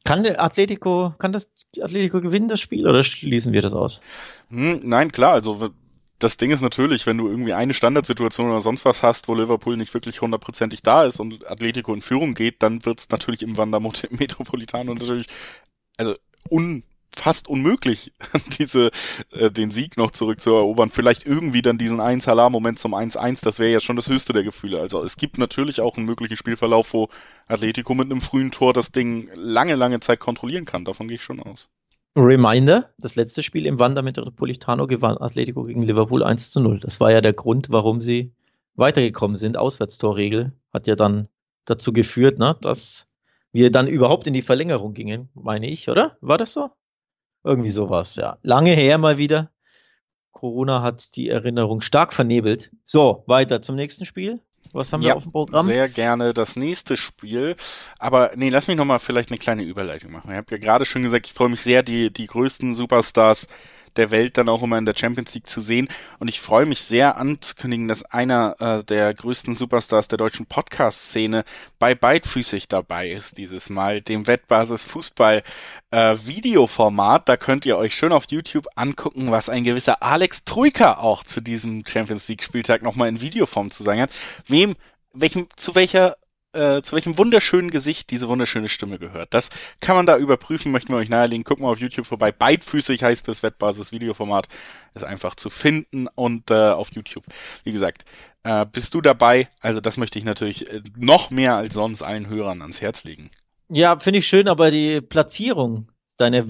[0.05, 4.01] Kann der Atletico, kann das Atletico gewinnen, das Spiel, oder schließen wir das aus?
[4.49, 5.71] Hm, nein, klar, also
[6.19, 9.77] das Ding ist natürlich, wenn du irgendwie eine Standardsituation oder sonst was hast, wo Liverpool
[9.77, 13.57] nicht wirklich hundertprozentig da ist und Atletico in Führung geht, dann wird es natürlich im
[13.57, 15.27] Wander Metropolitano natürlich
[15.97, 16.15] also
[16.49, 16.83] un,
[17.15, 18.13] fast unmöglich,
[18.59, 18.91] diese
[19.31, 20.89] äh, den Sieg noch zurückzuerobern.
[20.89, 24.43] Vielleicht irgendwie dann diesen 1 Moment zum 1-1, das wäre ja schon das höchste der
[24.43, 24.79] Gefühle.
[24.79, 27.09] Also es gibt natürlich auch einen möglichen Spielverlauf, wo
[27.47, 30.85] Atletico mit einem frühen Tor das Ding lange, lange Zeit kontrollieren kann.
[30.85, 31.69] Davon gehe ich schon aus.
[32.15, 36.79] Reminder, das letzte Spiel im Wanda Metropolitano gewann Atletico gegen Liverpool 1 zu 0.
[36.79, 38.33] Das war ja der Grund, warum sie
[38.75, 39.57] weitergekommen sind.
[39.57, 41.27] Auswärtstorregel hat ja dann
[41.65, 43.07] dazu geführt, ne, dass
[43.51, 46.17] wir dann überhaupt in die Verlängerung gingen, meine ich, oder?
[46.21, 46.69] War das so?
[47.43, 48.37] Irgendwie sowas, ja.
[48.43, 49.51] Lange her mal wieder.
[50.31, 52.71] Corona hat die Erinnerung stark vernebelt.
[52.85, 54.39] So, weiter zum nächsten Spiel.
[54.73, 55.65] Was haben ja, wir auf dem Programm?
[55.65, 57.55] Sehr gerne das nächste Spiel.
[57.99, 60.31] Aber nee, lass mich nochmal vielleicht eine kleine Überleitung machen.
[60.31, 63.47] Ich habe ja gerade schon gesagt, ich freue mich sehr, die, die größten Superstars
[63.95, 65.87] der Welt dann auch immer in der Champions League zu sehen.
[66.19, 71.43] Und ich freue mich sehr anzukündigen, dass einer äh, der größten Superstars der deutschen Podcast-Szene
[71.79, 75.43] bei Beidfüßig dabei ist dieses Mal, dem Wettbasis Fußball
[75.91, 77.27] äh, Videoformat.
[77.29, 81.41] Da könnt ihr euch schön auf YouTube angucken, was ein gewisser Alex Troika auch zu
[81.41, 84.11] diesem Champions League Spieltag nochmal in Videoform zu sagen hat.
[84.47, 84.75] Wem
[85.13, 86.17] welchem, zu welcher
[86.53, 89.33] äh, zu welchem wunderschönen Gesicht diese wunderschöne Stimme gehört.
[89.33, 91.43] Das kann man da überprüfen, möchten wir euch nahelegen.
[91.43, 92.31] Guckt mal auf YouTube vorbei.
[92.31, 94.47] Beidfüßig heißt das Wettbasis-Videoformat.
[94.93, 97.25] Ist einfach zu finden und äh, auf YouTube.
[97.63, 98.05] Wie gesagt,
[98.43, 99.49] äh, bist du dabei?
[99.61, 103.29] Also das möchte ich natürlich äh, noch mehr als sonst allen Hörern ans Herz legen.
[103.69, 106.49] Ja, finde ich schön, aber die Platzierung, deine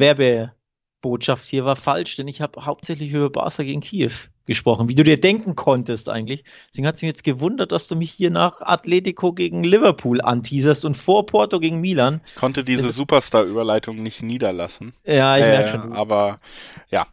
[1.04, 4.12] Werbebotschaft hier war falsch, denn ich habe hauptsächlich über Barca gegen Kiew
[4.46, 6.44] gesprochen, wie du dir denken konntest eigentlich.
[6.70, 10.86] Deswegen hat es mich jetzt gewundert, dass du mich hier nach Atletico gegen Liverpool anteaserst
[10.86, 12.22] und vor Porto gegen Milan.
[12.28, 14.94] Ich konnte diese Superstar-Überleitung nicht niederlassen.
[15.06, 15.94] Ja, ich äh, merke schon.
[15.94, 16.39] Aber
[16.89, 17.08] ja,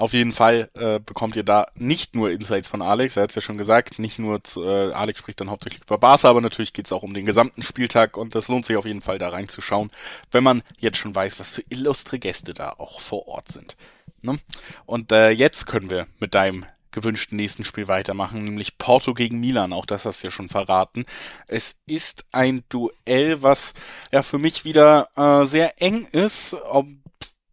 [0.00, 3.36] auf jeden Fall äh, bekommt ihr da nicht nur Insights von Alex, er hat es
[3.36, 6.72] ja schon gesagt, nicht nur zu, äh, Alex spricht dann hauptsächlich über Barca, aber natürlich
[6.72, 9.28] geht es auch um den gesamten Spieltag und das lohnt sich auf jeden Fall da
[9.28, 9.90] reinzuschauen,
[10.30, 13.76] wenn man jetzt schon weiß, was für illustre Gäste da auch vor Ort sind.
[14.22, 14.38] Ne?
[14.86, 19.74] Und äh, jetzt können wir mit deinem gewünschten nächsten Spiel weitermachen, nämlich Porto gegen Milan.
[19.74, 21.04] Auch das hast du ja schon verraten.
[21.46, 23.74] Es ist ein Duell, was
[24.10, 26.54] ja für mich wieder äh, sehr eng ist.
[26.54, 26.86] Ob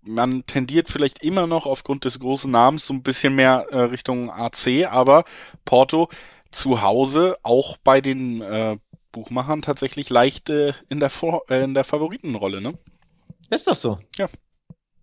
[0.07, 4.31] man tendiert vielleicht immer noch aufgrund des großen Namens so ein bisschen mehr äh, Richtung
[4.31, 5.25] AC, aber
[5.65, 6.09] Porto
[6.51, 8.77] zu Hause auch bei den äh,
[9.11, 12.77] Buchmachern tatsächlich leicht äh, in der Vor äh, in der Favoritenrolle, ne?
[13.49, 13.99] Ist das so?
[14.17, 14.27] Ja.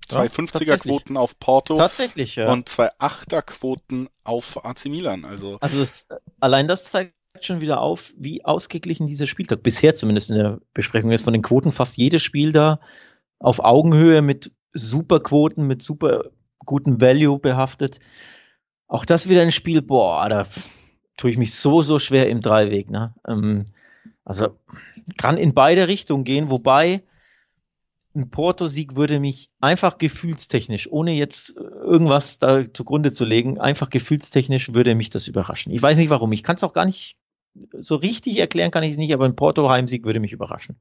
[0.07, 1.77] Zwei ja, 50er-Quoten auf Porto.
[1.77, 2.53] Tatsächlich, ja.
[2.53, 5.25] Und zwei 8er-Quoten auf AC Milan.
[5.25, 6.09] Also, also das,
[6.40, 11.11] allein das zeigt schon wieder auf, wie ausgeglichen dieser Spieltag bisher zumindest in der Besprechung
[11.11, 11.25] ist.
[11.25, 12.81] Von den Quoten fast jedes Spiel da
[13.38, 16.25] auf Augenhöhe mit super Quoten, mit super
[16.65, 18.01] guten Value behaftet.
[18.87, 20.47] Auch das wieder ein Spiel, boah, da
[21.17, 22.91] tue ich mich so, so schwer im Dreiweg.
[22.91, 23.15] Ne?
[23.27, 23.65] Ähm,
[24.25, 24.59] also
[25.17, 27.03] kann in beide Richtungen gehen, wobei
[28.15, 34.73] ein Porto-Sieg würde mich einfach gefühlstechnisch, ohne jetzt irgendwas da zugrunde zu legen, einfach gefühlstechnisch
[34.73, 35.73] würde mich das überraschen.
[35.73, 36.31] Ich weiß nicht warum.
[36.33, 37.19] Ich kann es auch gar nicht
[37.73, 40.77] so richtig erklären, kann ich es nicht, aber ein Porto-Heimsieg würde mich überraschen.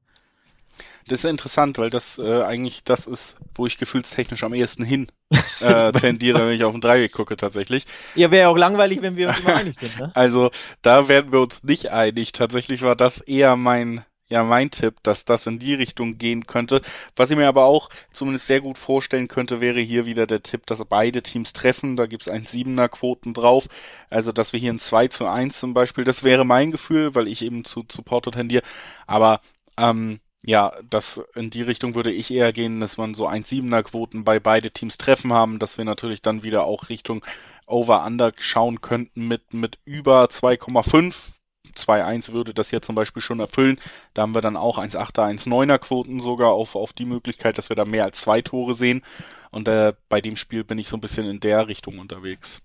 [1.06, 5.08] Das ist interessant, weil das äh, eigentlich das ist, wo ich gefühlstechnisch am ehesten hin
[5.60, 7.84] äh, tendiere, wenn ich auf den Dreieck gucke tatsächlich.
[8.14, 9.98] Ja, wäre auch langweilig, wenn wir uns immer einig sind.
[9.98, 10.12] Ne?
[10.14, 12.32] Also da werden wir uns nicht einig.
[12.32, 16.80] Tatsächlich war das eher mein ja mein Tipp, dass das in die Richtung gehen könnte.
[17.16, 20.66] Was ich mir aber auch zumindest sehr gut vorstellen könnte, wäre hier wieder der Tipp,
[20.66, 21.96] dass beide Teams treffen.
[21.96, 23.68] Da gibt's ein Siebener Quoten drauf.
[24.10, 27.28] Also, dass wir hier ein 2 zu 1 zum Beispiel, das wäre mein Gefühl, weil
[27.28, 28.62] ich eben zu, zu Porto tendiere.
[29.06, 29.40] Aber
[29.76, 33.82] ähm, ja, das in die Richtung würde ich eher gehen, dass man so ein Siebener
[33.82, 37.24] Quoten bei beide Teams treffen haben, dass wir natürlich dann wieder auch Richtung
[37.66, 41.34] Over-Under schauen könnten mit, mit über 2,5
[41.74, 43.80] 2-1 würde das hier zum Beispiel schon erfüllen.
[44.12, 47.74] Da haben wir dann auch 1-8er, 1-9er Quoten sogar auf, auf die Möglichkeit, dass wir
[47.74, 49.02] da mehr als zwei Tore sehen.
[49.50, 52.62] Und äh, bei dem Spiel bin ich so ein bisschen in der Richtung unterwegs.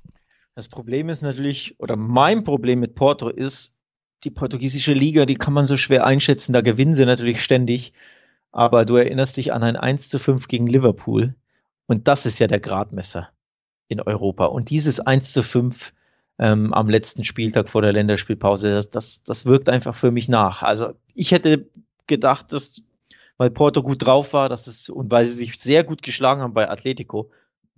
[0.54, 3.79] Das Problem ist natürlich, oder mein Problem mit Porto ist,
[4.23, 7.93] die portugiesische Liga, die kann man so schwer einschätzen, da gewinnen sie natürlich ständig.
[8.51, 11.36] Aber du erinnerst dich an ein 1 zu 5 gegen Liverpool.
[11.86, 13.29] Und das ist ja der Gradmesser
[13.88, 14.45] in Europa.
[14.45, 15.93] Und dieses 1 zu 5
[16.39, 18.71] ähm, am letzten Spieltag vor der Länderspielpause.
[18.71, 20.63] Das, das, das wirkt einfach für mich nach.
[20.63, 21.69] Also ich hätte
[22.08, 22.82] gedacht, dass,
[23.38, 26.53] weil Porto gut drauf war, dass es, und weil sie sich sehr gut geschlagen haben
[26.53, 27.29] bei Atletico,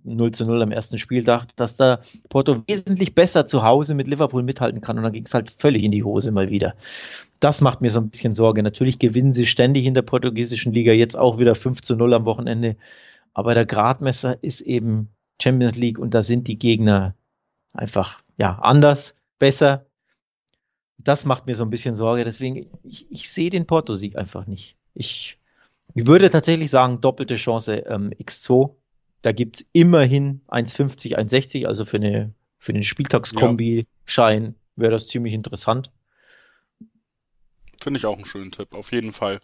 [0.04, 4.42] 0 zu 0 am ersten Spieltag, dass da Porto wesentlich besser zu Hause mit Liverpool
[4.42, 6.74] mithalten kann und dann ging es halt völlig in die Hose mal wieder.
[7.40, 8.62] Das macht mir so ein bisschen Sorge.
[8.62, 12.24] Natürlich gewinnen sie ständig in der portugiesischen Liga, jetzt auch wieder 5 zu 0 am
[12.24, 12.76] Wochenende.
[13.34, 15.08] Aber der Gradmesser ist eben
[15.40, 17.14] Champions League und da sind die Gegner
[17.74, 19.86] einfach ja anders, besser.
[20.98, 22.24] Das macht mir so ein bisschen Sorge.
[22.24, 24.76] Deswegen, ich, ich sehe den Porto-Sieg einfach nicht.
[24.94, 25.38] Ich,
[25.94, 28.70] ich würde tatsächlich sagen, doppelte Chance ähm, X2.
[29.22, 35.34] Da gibt es immerhin 1,50, 1,60, also für eine für den Spieltagskombi-Schein wäre das ziemlich
[35.34, 35.90] interessant.
[37.82, 39.40] Finde ich auch einen schönen Tipp, auf jeden Fall.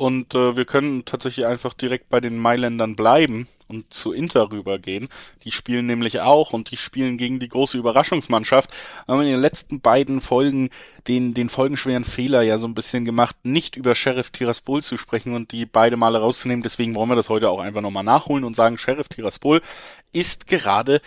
[0.00, 5.10] Und äh, wir können tatsächlich einfach direkt bei den Mailändern bleiben und zu Inter rübergehen.
[5.44, 8.70] Die spielen nämlich auch und die spielen gegen die große Überraschungsmannschaft.
[9.06, 10.70] Haben in den letzten beiden Folgen
[11.06, 15.34] den, den folgenschweren Fehler ja so ein bisschen gemacht, nicht über Sheriff Tiraspol zu sprechen
[15.34, 16.62] und die beide Male rauszunehmen.
[16.62, 19.60] Deswegen wollen wir das heute auch einfach nochmal nachholen und sagen, Sheriff Tiraspol
[20.12, 21.02] ist gerade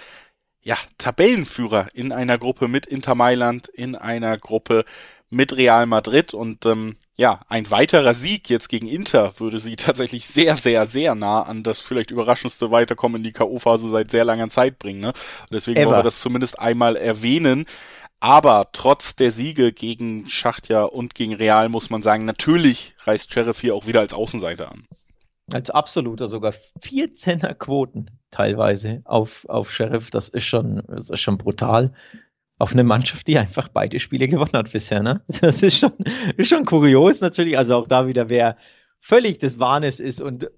[0.62, 4.86] ja, Tabellenführer in einer Gruppe mit Inter Mailand, in einer Gruppe
[5.32, 10.26] mit Real Madrid und ähm, ja, ein weiterer Sieg jetzt gegen Inter würde sie tatsächlich
[10.26, 14.50] sehr, sehr, sehr nah an das vielleicht überraschendste Weiterkommen in die K.O.-Phase seit sehr langer
[14.50, 15.00] Zeit bringen.
[15.00, 15.14] Ne?
[15.52, 15.92] deswegen Ever.
[15.92, 17.66] wollen wir das zumindest einmal erwähnen.
[18.20, 23.60] Aber trotz der Siege gegen Schachtja und gegen Real muss man sagen, natürlich reist Sheriff
[23.60, 24.88] hier auch wieder als Außenseiter an.
[25.52, 30.10] Als absoluter sogar 14er Quoten teilweise auf, auf Sheriff.
[30.10, 31.94] Das ist schon, das ist schon brutal
[32.64, 35.04] auf eine Mannschaft, die einfach beide Spiele gewonnen hat bisher.
[35.04, 35.22] Ne?
[35.42, 35.92] Das ist schon,
[36.38, 37.58] ist schon kurios natürlich.
[37.58, 38.58] Also auch da wieder, wer
[39.00, 40.50] völlig des Wahnes ist und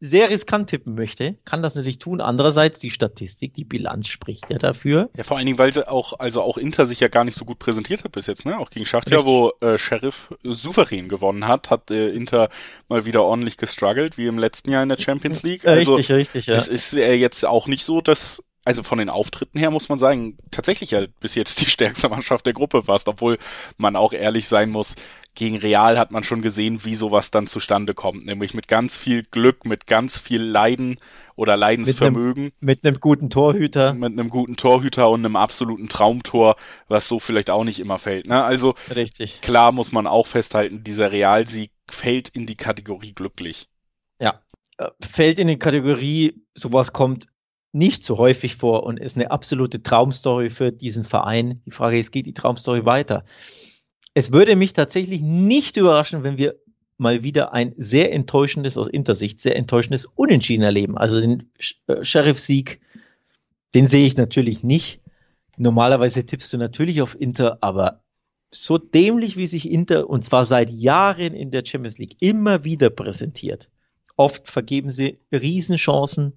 [0.00, 2.20] sehr riskant tippen möchte, kann das natürlich tun.
[2.20, 5.10] Andererseits die Statistik, die Bilanz spricht ja dafür.
[5.16, 7.44] Ja, vor allen Dingen, weil sie auch, also auch Inter sich ja gar nicht so
[7.44, 8.58] gut präsentiert hat bis jetzt, ne?
[8.58, 12.48] Auch gegen Schachtja, wo äh, Sheriff souverän gewonnen hat, hat äh, Inter
[12.88, 15.66] mal wieder ordentlich gestruggelt, wie im letzten Jahr in der Champions League.
[15.66, 16.54] Also, richtig, richtig, ja.
[16.54, 19.98] Es ist äh, jetzt auch nicht so, dass also von den Auftritten her muss man
[19.98, 23.38] sagen, tatsächlich ja bis jetzt die stärkste Mannschaft der Gruppe fast, obwohl
[23.76, 24.94] man auch ehrlich sein muss,
[25.34, 29.24] gegen Real hat man schon gesehen, wie sowas dann zustande kommt, nämlich mit ganz viel
[29.24, 30.98] Glück, mit ganz viel Leiden
[31.36, 32.52] oder Leidensvermögen.
[32.60, 33.94] Mit einem, guten Torhüter.
[33.94, 36.54] Mit einem guten Torhüter und einem absoluten Traumtor,
[36.86, 38.28] was so vielleicht auch nicht immer fällt.
[38.28, 38.44] Ne?
[38.44, 39.40] Also Richtig.
[39.40, 43.68] klar muss man auch festhalten, dieser Realsieg fällt in die Kategorie glücklich.
[44.20, 44.40] Ja,
[44.78, 47.26] äh, fällt in die Kategorie, sowas kommt
[47.74, 51.60] nicht so häufig vor und ist eine absolute Traumstory für diesen Verein.
[51.66, 53.24] Die Frage ist, geht die Traumstory weiter?
[54.14, 56.54] Es würde mich tatsächlich nicht überraschen, wenn wir
[56.96, 60.96] mal wieder ein sehr enttäuschendes, aus Intersicht, sehr enttäuschendes Unentschieden erleben.
[60.96, 61.50] Also den
[61.88, 62.80] äh, Sheriff-Sieg,
[63.74, 65.00] den sehe ich natürlich nicht.
[65.56, 68.04] Normalerweise tippst du natürlich auf Inter, aber
[68.52, 72.90] so dämlich, wie sich Inter, und zwar seit Jahren in der Champions League, immer wieder
[72.90, 73.68] präsentiert.
[74.16, 76.34] Oft vergeben sie Riesenchancen,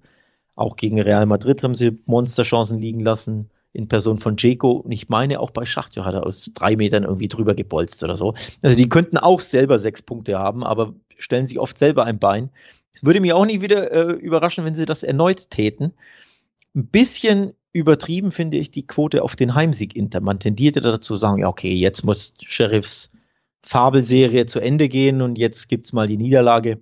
[0.58, 4.72] auch gegen Real Madrid haben sie Monsterchancen liegen lassen in Person von Jeko.
[4.72, 8.16] Und ich meine, auch bei Schachtjo hat er aus drei Metern irgendwie drüber gebolzt oder
[8.16, 8.34] so.
[8.62, 12.50] Also die könnten auch selber sechs Punkte haben, aber stellen sich oft selber ein Bein.
[12.92, 15.92] Es würde mich auch nicht wieder äh, überraschen, wenn sie das erneut täten.
[16.74, 20.20] Ein bisschen übertrieben finde ich die Quote auf den Heimsieg Inter.
[20.20, 23.12] Man tendierte dazu zu sagen, ja, okay, jetzt muss Sheriffs
[23.62, 26.80] Fabelserie zu Ende gehen und jetzt gibt es mal die Niederlage.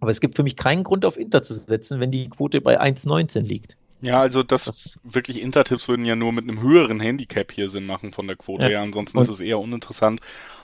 [0.00, 2.80] Aber es gibt für mich keinen Grund, auf Inter zu setzen, wenn die Quote bei
[2.80, 3.76] 1,19 liegt.
[4.00, 7.86] Ja, also das, das wirklich Intertipps würden ja nur mit einem höheren Handicap hier Sinn
[7.86, 8.68] machen von der Quote ja.
[8.68, 8.80] her.
[8.82, 10.20] Ansonsten und ist es eher uninteressant.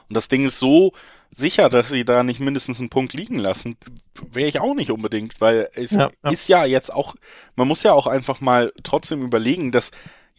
[0.08, 0.92] Und das Ding ist so
[1.34, 3.76] sicher, dass sie da nicht mindestens einen Punkt liegen lassen,
[4.32, 6.30] wäre ich auch nicht unbedingt, weil es ja, ja.
[6.30, 7.16] ist ja jetzt auch,
[7.56, 9.90] man muss ja auch einfach mal trotzdem überlegen, dass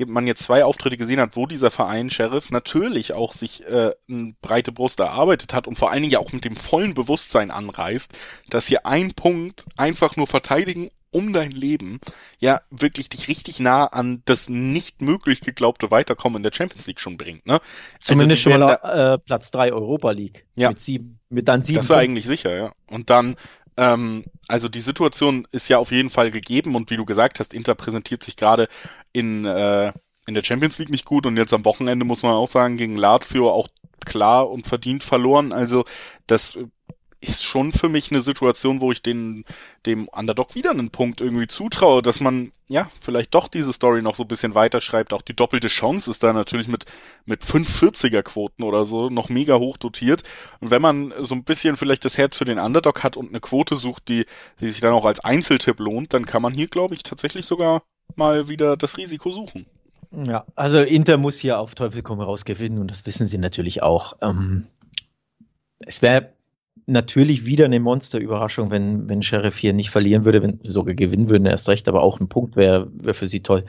[0.05, 4.35] man jetzt zwei Auftritte gesehen hat, wo dieser Verein Sheriff natürlich auch sich äh, eine
[4.41, 8.11] breite Brust erarbeitet hat und vor allen Dingen ja auch mit dem vollen Bewusstsein anreißt,
[8.49, 12.01] dass hier ein Punkt einfach nur verteidigen um dein Leben
[12.39, 16.99] ja wirklich dich richtig nah an das nicht möglich geglaubte Weiterkommen in der Champions League
[16.99, 17.45] schon bringt.
[17.47, 17.53] Ne?
[17.53, 17.61] Also
[17.99, 21.77] Zumindest also schon mal äh, Platz drei Europa League ja, mit sieben, mit dann sieben.
[21.77, 22.73] Das ist eigentlich sicher, ja.
[22.87, 23.37] Und dann
[23.77, 27.53] ähm, also die Situation ist ja auf jeden Fall gegeben und wie du gesagt hast,
[27.53, 28.67] Inter präsentiert sich gerade
[29.13, 29.91] in, äh,
[30.27, 32.95] in der Champions League nicht gut und jetzt am Wochenende muss man auch sagen, gegen
[32.95, 33.67] Lazio auch
[34.05, 35.51] klar und verdient verloren.
[35.51, 35.83] Also
[36.27, 36.57] das
[37.27, 39.45] ist schon für mich eine Situation, wo ich den,
[39.85, 44.15] dem Underdog wieder einen Punkt irgendwie zutraue, dass man, ja, vielleicht doch diese Story noch
[44.15, 45.13] so ein bisschen weiterschreibt.
[45.13, 46.85] Auch die doppelte Chance ist da natürlich mit,
[47.25, 50.23] mit 540er Quoten oder so noch mega hoch dotiert.
[50.59, 53.39] Und wenn man so ein bisschen vielleicht das Herz für den Underdog hat und eine
[53.39, 54.25] Quote sucht, die,
[54.61, 57.83] die sich dann auch als Einzeltipp lohnt, dann kann man hier, glaube ich, tatsächlich sogar
[58.15, 59.65] mal wieder das Risiko suchen.
[60.11, 63.83] Ja, also Inter muss hier auf Teufel komm raus gewinnen und das wissen sie natürlich
[63.83, 64.13] auch.
[64.21, 64.67] Ähm,
[65.79, 66.33] es wäre
[66.87, 71.45] natürlich wieder eine Monsterüberraschung, wenn, wenn Sheriff hier nicht verlieren würde, wenn sogar gewinnen würden,
[71.45, 73.65] erst recht, aber auch ein Punkt wäre wär für sie toll.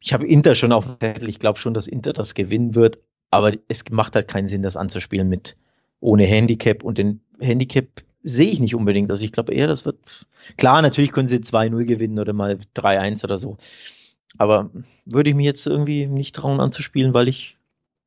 [0.00, 2.98] Ich habe Inter schon auf ich glaube schon, dass Inter das gewinnen wird,
[3.30, 5.56] aber es macht halt keinen Sinn, das anzuspielen mit
[6.00, 7.86] ohne Handicap und den Handicap
[8.22, 9.10] sehe ich nicht unbedingt.
[9.10, 10.26] Also ich glaube eher, das wird
[10.58, 13.56] klar, natürlich können sie 2-0 gewinnen oder mal 3-1 oder so.
[14.36, 14.70] Aber
[15.04, 17.58] würde ich mir jetzt irgendwie nicht trauen anzuspielen, weil ich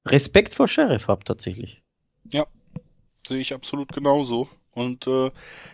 [0.06, 1.82] Respekt vor Sheriff habe tatsächlich.
[2.32, 2.46] Ja,
[3.28, 4.48] sehe ich absolut genauso.
[4.74, 5.32] Und äh,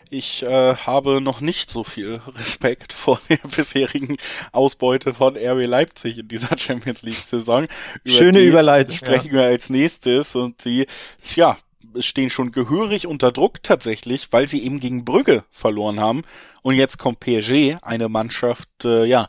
[0.10, 4.16] ich äh, habe noch nicht so viel Respekt vor der bisherigen
[4.54, 7.68] Ausbeute von RB Leipzig in dieser Champions League-Saison.
[8.06, 8.96] Schöne Überleitung.
[8.96, 9.34] Sprechen ja.
[9.34, 10.88] wir als nächstes und die,
[11.36, 11.58] ja,
[12.00, 16.24] stehen schon gehörig unter Druck tatsächlich, weil sie eben gegen Brügge verloren haben.
[16.62, 19.28] Und jetzt kommt PSG, eine Mannschaft, äh, ja,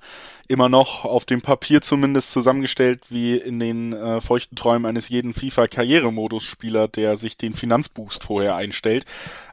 [0.48, 5.32] immer noch auf dem Papier zumindest zusammengestellt wie in den äh, feuchten Träumen eines jeden
[5.32, 9.06] FIFA-Karrieremodus-Spieler, der sich den Finanzboost vorher einstellt.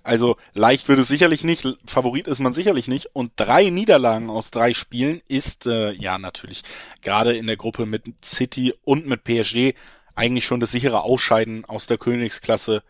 [0.03, 3.07] Also leicht wird es sicherlich nicht, Favorit ist man sicherlich nicht.
[3.13, 6.63] Und drei Niederlagen aus drei Spielen ist äh, ja natürlich
[7.01, 9.73] gerade in der Gruppe mit City und mit PSG
[10.15, 12.83] eigentlich schon das sichere Ausscheiden aus der Königsklasse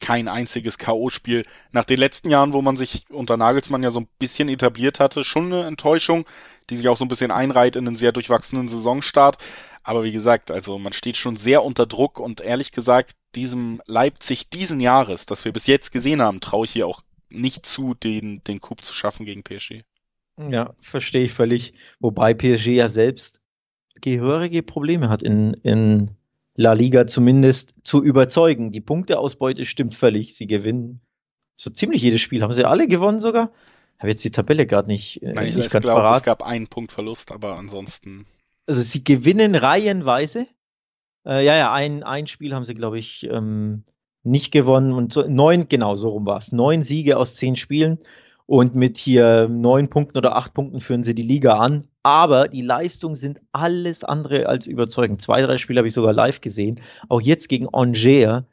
[0.00, 1.44] kein einziges K.O.-Spiel.
[1.72, 5.24] Nach den letzten Jahren, wo man sich unter Nagelsmann ja so ein bisschen etabliert hatte,
[5.24, 6.26] schon eine Enttäuschung,
[6.70, 9.38] die sich auch so ein bisschen einreiht in einen sehr durchwachsenen Saisonstart.
[9.82, 14.50] Aber wie gesagt, also man steht schon sehr unter Druck und ehrlich gesagt, diesem Leipzig
[14.50, 18.42] diesen Jahres, das wir bis jetzt gesehen haben, traue ich hier auch nicht zu, den,
[18.44, 19.82] den Coup zu schaffen gegen PSG.
[20.50, 21.74] Ja, verstehe ich völlig.
[22.00, 23.40] Wobei PSG ja selbst
[24.00, 26.10] gehörige Probleme hat in, in
[26.54, 28.72] La Liga zumindest zu überzeugen.
[28.72, 30.36] Die Punkteausbeute stimmt völlig.
[30.36, 31.00] Sie gewinnen
[31.54, 32.42] so ziemlich jedes Spiel.
[32.42, 33.52] Haben sie alle gewonnen sogar?
[33.98, 36.18] Habe jetzt die Tabelle gerade nicht, äh, Nein, nicht ich ganz glaub, parat.
[36.18, 38.26] Es gab einen Punkt Verlust, aber ansonsten.
[38.66, 40.46] Also sie gewinnen reihenweise.
[41.24, 43.84] Äh, ja, ja, ein, ein Spiel haben sie, glaube ich, ähm,
[44.22, 44.92] nicht gewonnen.
[44.92, 46.52] Und so, neun, genau so rum war es.
[46.52, 47.98] Neun Siege aus zehn Spielen.
[48.44, 51.88] Und mit hier neun Punkten oder acht Punkten führen sie die Liga an.
[52.02, 55.20] Aber die Leistungen sind alles andere als überzeugend.
[55.20, 56.80] Zwei, drei Spiele habe ich sogar live gesehen.
[57.08, 58.44] Auch jetzt gegen Angers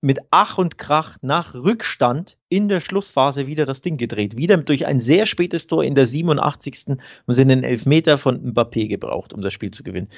[0.00, 4.36] mit Ach und Krach nach Rückstand in der Schlussphase wieder das Ding gedreht.
[4.36, 6.86] Wieder durch ein sehr spätes Tor in der 87.
[6.88, 10.08] haben sie einen Elfmeter von Mbappé gebraucht, um das Spiel zu gewinnen.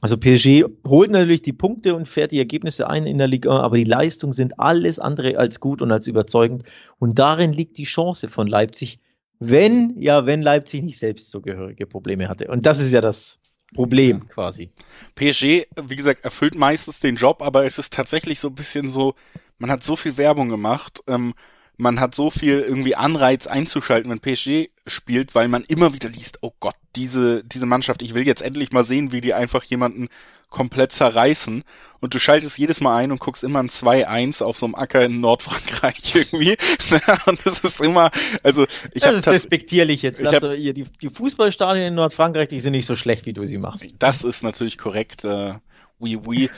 [0.00, 3.76] Also PSG holt natürlich die Punkte und fährt die Ergebnisse ein in der Liga, aber
[3.76, 6.64] die Leistungen sind alles andere als gut und als überzeugend.
[6.98, 9.00] Und darin liegt die Chance von Leipzig,
[9.38, 12.48] wenn, ja, wenn Leipzig nicht selbst so gehörige Probleme hatte.
[12.48, 13.37] Und das ist ja das
[13.74, 14.70] Problem quasi.
[15.14, 19.14] PSG, wie gesagt, erfüllt meistens den Job, aber es ist tatsächlich so ein bisschen so,
[19.58, 21.34] man hat so viel Werbung gemacht, ähm,
[21.78, 26.38] man hat so viel irgendwie Anreiz einzuschalten, wenn PSG spielt, weil man immer wieder liest,
[26.42, 30.08] oh Gott, diese, diese Mannschaft, ich will jetzt endlich mal sehen, wie die einfach jemanden
[30.50, 31.62] komplett zerreißen.
[32.00, 35.04] Und du schaltest jedes Mal ein und guckst immer ein 2-1 auf so einem Acker
[35.04, 36.56] in Nordfrankreich irgendwie.
[37.26, 38.10] und das ist immer,
[38.42, 40.24] also ich Das ist respektierlich jetzt.
[40.24, 43.58] Also, ihr, die, die Fußballstadien in Nordfrankreich, die sind nicht so schlecht, wie du sie
[43.58, 43.94] machst.
[44.00, 45.24] Das ist natürlich korrekt.
[45.24, 45.54] Äh,
[46.00, 46.50] oui, oui.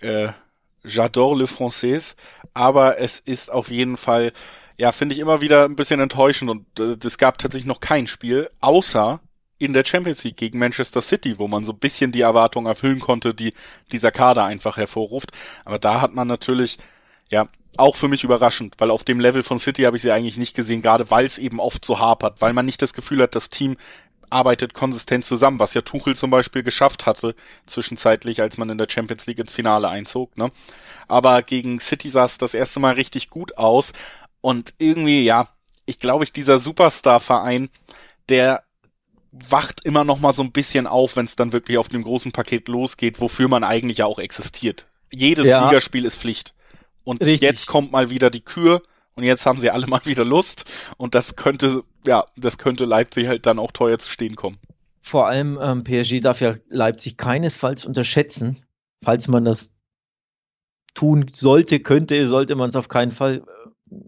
[0.00, 0.28] Äh,
[0.84, 2.14] J'adore le français.
[2.54, 4.32] Aber es ist auf jeden Fall
[4.78, 8.06] ja, finde ich immer wieder ein bisschen enttäuschend und äh, es gab tatsächlich noch kein
[8.06, 9.20] Spiel, außer
[9.58, 13.00] in der Champions League gegen Manchester City, wo man so ein bisschen die Erwartungen erfüllen
[13.00, 13.52] konnte, die
[13.90, 15.32] dieser Kader einfach hervorruft.
[15.64, 16.78] Aber da hat man natürlich,
[17.30, 20.36] ja, auch für mich überraschend, weil auf dem Level von City habe ich sie eigentlich
[20.36, 23.34] nicht gesehen, gerade weil es eben oft so hapert, weil man nicht das Gefühl hat,
[23.34, 23.76] das Team
[24.30, 27.34] arbeitet konsistent zusammen, was ja Tuchel zum Beispiel geschafft hatte,
[27.66, 30.50] zwischenzeitlich, als man in der Champions League ins Finale einzog, ne?
[31.08, 33.92] Aber gegen City sah es das erste Mal richtig gut aus
[34.48, 35.46] und irgendwie, ja,
[35.84, 37.68] ich glaube, ich dieser Superstar-Verein,
[38.30, 38.62] der
[39.30, 42.32] wacht immer noch mal so ein bisschen auf, wenn es dann wirklich auf dem großen
[42.32, 44.86] Paket losgeht, wofür man eigentlich ja auch existiert.
[45.12, 45.68] Jedes ja.
[45.68, 46.54] Ligaspiel ist Pflicht.
[47.04, 47.42] Und Richtig.
[47.42, 48.80] jetzt kommt mal wieder die Kür
[49.16, 50.64] und jetzt haben sie alle mal wieder Lust
[50.96, 54.56] und das könnte, ja, das könnte Leipzig halt dann auch teuer zu stehen kommen.
[55.02, 58.64] Vor allem ähm, PSG darf ja Leipzig keinesfalls unterschätzen,
[59.04, 59.74] falls man das
[60.94, 63.44] tun sollte, könnte, sollte man es auf keinen Fall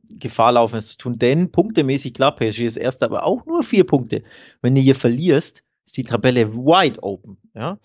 [0.08, 1.18] Gefahr laufen, es zu tun.
[1.18, 4.22] Denn punktemäßig, klar, PSG ist erster, aber auch nur vier Punkte.
[4.62, 7.38] Wenn du hier verlierst, ist die Tabelle wide open.
[7.54, 7.78] Ja?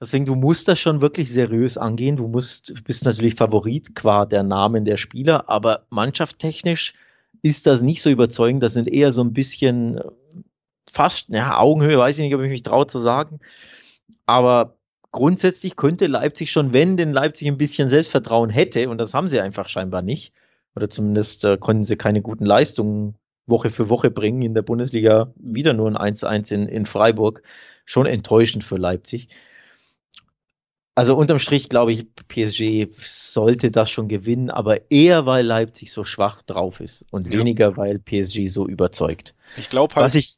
[0.00, 2.16] Deswegen, du musst das schon wirklich seriös angehen.
[2.16, 6.94] Du musst, bist natürlich Favorit qua der Namen der Spieler, aber mannschaftstechnisch
[7.42, 8.62] ist das nicht so überzeugend.
[8.62, 10.04] Das sind eher so ein bisschen äh,
[10.90, 13.40] fast, ja, Augenhöhe, weiß ich nicht, ob ich mich traue zu sagen.
[14.24, 14.76] Aber
[15.12, 19.40] grundsätzlich könnte Leipzig schon, wenn denn Leipzig ein bisschen Selbstvertrauen hätte, und das haben sie
[19.40, 20.32] einfach scheinbar nicht,
[20.74, 24.42] oder zumindest äh, konnten sie keine guten Leistungen Woche für Woche bringen.
[24.42, 27.42] In der Bundesliga wieder nur ein 1-1 in, in Freiburg.
[27.84, 29.28] Schon enttäuschend für Leipzig.
[30.94, 36.04] Also unterm Strich glaube ich, PSG sollte das schon gewinnen, aber eher weil Leipzig so
[36.04, 37.38] schwach drauf ist und ja.
[37.38, 39.34] weniger weil PSG so überzeugt.
[39.56, 40.36] Ich glaube halt, Was ich,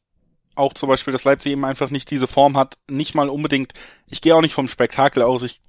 [0.55, 3.73] auch zum Beispiel, dass Leipzig eben einfach nicht diese Form hat, nicht mal unbedingt,
[4.09, 5.59] ich gehe auch nicht vom Spektakel aus, ich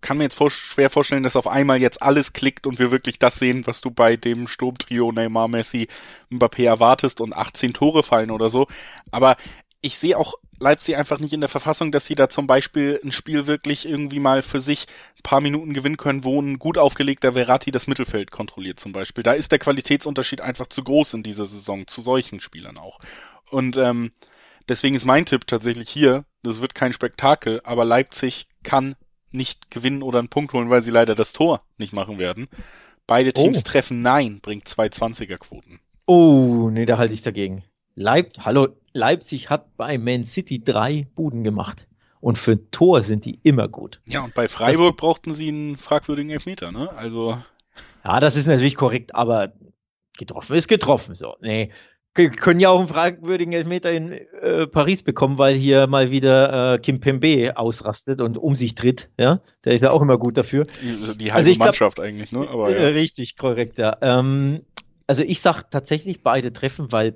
[0.00, 3.18] kann mir jetzt vor, schwer vorstellen, dass auf einmal jetzt alles klickt und wir wirklich
[3.18, 5.88] das sehen, was du bei dem Sturmtrio Neymar, Messi,
[6.30, 8.66] Mbappé erwartest und 18 Tore fallen oder so.
[9.10, 9.36] Aber
[9.80, 13.12] ich sehe auch Leipzig einfach nicht in der Verfassung, dass sie da zum Beispiel ein
[13.12, 14.86] Spiel wirklich irgendwie mal für sich
[15.18, 19.22] ein paar Minuten gewinnen können, wo ein gut aufgelegter Verratti das Mittelfeld kontrolliert zum Beispiel.
[19.22, 22.98] Da ist der Qualitätsunterschied einfach zu groß in dieser Saison, zu solchen Spielern auch.
[23.50, 24.10] Und ähm,
[24.68, 28.96] deswegen ist mein Tipp tatsächlich hier, das wird kein Spektakel, aber Leipzig kann
[29.30, 32.48] nicht gewinnen oder einen Punkt holen, weil sie leider das Tor nicht machen werden.
[33.06, 33.62] Beide Teams oh.
[33.62, 35.80] treffen Nein, bringt zwei 20er Quoten.
[36.06, 37.64] Oh, nee, da halte ich dagegen.
[37.94, 41.86] Leip Hallo, Leipzig hat bei Man City drei Buden gemacht.
[42.20, 44.00] Und für ein Tor sind die immer gut.
[44.04, 46.90] Ja, und bei Freiburg das, brauchten sie einen fragwürdigen Elfmeter, ne?
[46.96, 47.38] Also.
[48.04, 49.52] Ja, das ist natürlich korrekt, aber
[50.16, 51.14] getroffen ist getroffen.
[51.14, 51.70] So, nee.
[52.26, 56.78] Können ja auch einen fragwürdigen Elfmeter in äh, Paris bekommen, weil hier mal wieder äh,
[56.78, 59.10] Kim Pembe ausrastet und um sich tritt.
[59.18, 60.64] Ja, der ist ja auch immer gut dafür.
[60.82, 62.48] Die, die halbe also Mannschaft glaub, eigentlich, ne?
[62.48, 62.88] Aber, ja.
[62.88, 63.96] Richtig, korrekt, ja.
[64.00, 64.62] Ähm,
[65.06, 67.14] also ich sag tatsächlich beide treffen, weil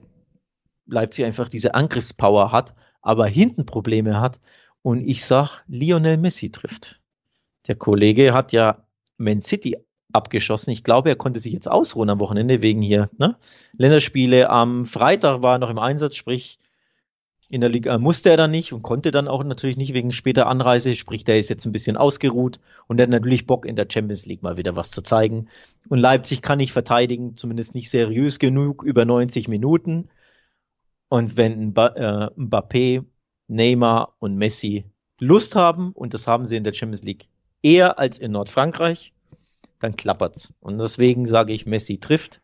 [0.86, 4.40] Leipzig einfach diese Angriffspower hat, aber hinten Probleme hat.
[4.82, 7.00] Und ich sag, Lionel Messi trifft.
[7.68, 8.84] Der Kollege hat ja
[9.16, 9.76] Man City
[10.12, 10.70] abgeschossen.
[10.70, 13.36] Ich glaube, er konnte sich jetzt ausruhen am Wochenende wegen hier ne?
[13.76, 14.50] Länderspiele.
[14.50, 16.58] Am Freitag war er noch im Einsatz, sprich
[17.52, 20.46] in der Liga musste er dann nicht und konnte dann auch natürlich nicht wegen später
[20.46, 24.24] Anreise, sprich der ist jetzt ein bisschen ausgeruht und hat natürlich Bock in der Champions
[24.24, 25.48] League mal wieder was zu zeigen.
[25.90, 30.08] Und Leipzig kann nicht verteidigen, zumindest nicht seriös genug über 90 Minuten.
[31.10, 33.04] Und wenn äh, Mbappé,
[33.48, 34.86] Neymar und Messi
[35.20, 37.28] Lust haben, und das haben sie in der Champions League
[37.62, 39.12] eher als in Nordfrankreich,
[39.82, 40.52] dann klappert's.
[40.60, 42.40] Und deswegen sage ich, Messi trifft.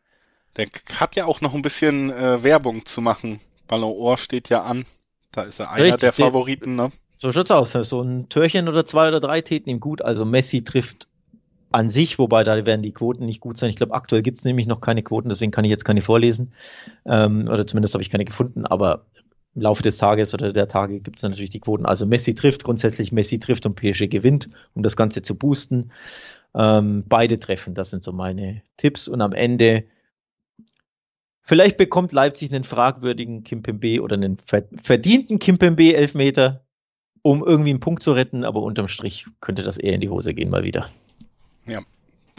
[0.56, 3.40] Der hat ja auch noch ein bisschen äh, Werbung zu machen.
[3.66, 4.86] Ballon Ohr steht ja an.
[5.32, 6.90] Da ist er einer Richtig, der Favoriten, ne?
[7.18, 7.72] So schaut's aus.
[7.72, 10.02] So ein Törchen oder zwei oder drei täten ihm gut.
[10.02, 11.08] Also Messi trifft
[11.70, 13.70] an sich, wobei da werden die Quoten nicht gut sein.
[13.70, 16.52] Ich glaube, aktuell gibt's nämlich noch keine Quoten, deswegen kann ich jetzt keine vorlesen.
[17.04, 19.04] Ähm, oder zumindest habe ich keine gefunden, aber
[19.54, 21.84] im Laufe des Tages oder der Tage gibt's dann natürlich die Quoten.
[21.84, 25.90] Also Messi trifft grundsätzlich, Messi trifft und PSG gewinnt, um das Ganze zu boosten.
[26.58, 29.06] Ähm, beide treffen, das sind so meine Tipps.
[29.06, 29.84] Und am Ende,
[31.40, 34.38] vielleicht bekommt Leipzig einen fragwürdigen Kimpembe oder einen
[34.82, 36.66] verdienten Kimpembe Elfmeter,
[37.22, 40.34] um irgendwie einen Punkt zu retten, aber unterm Strich könnte das eher in die Hose
[40.34, 40.90] gehen mal wieder.
[41.64, 41.80] Ja,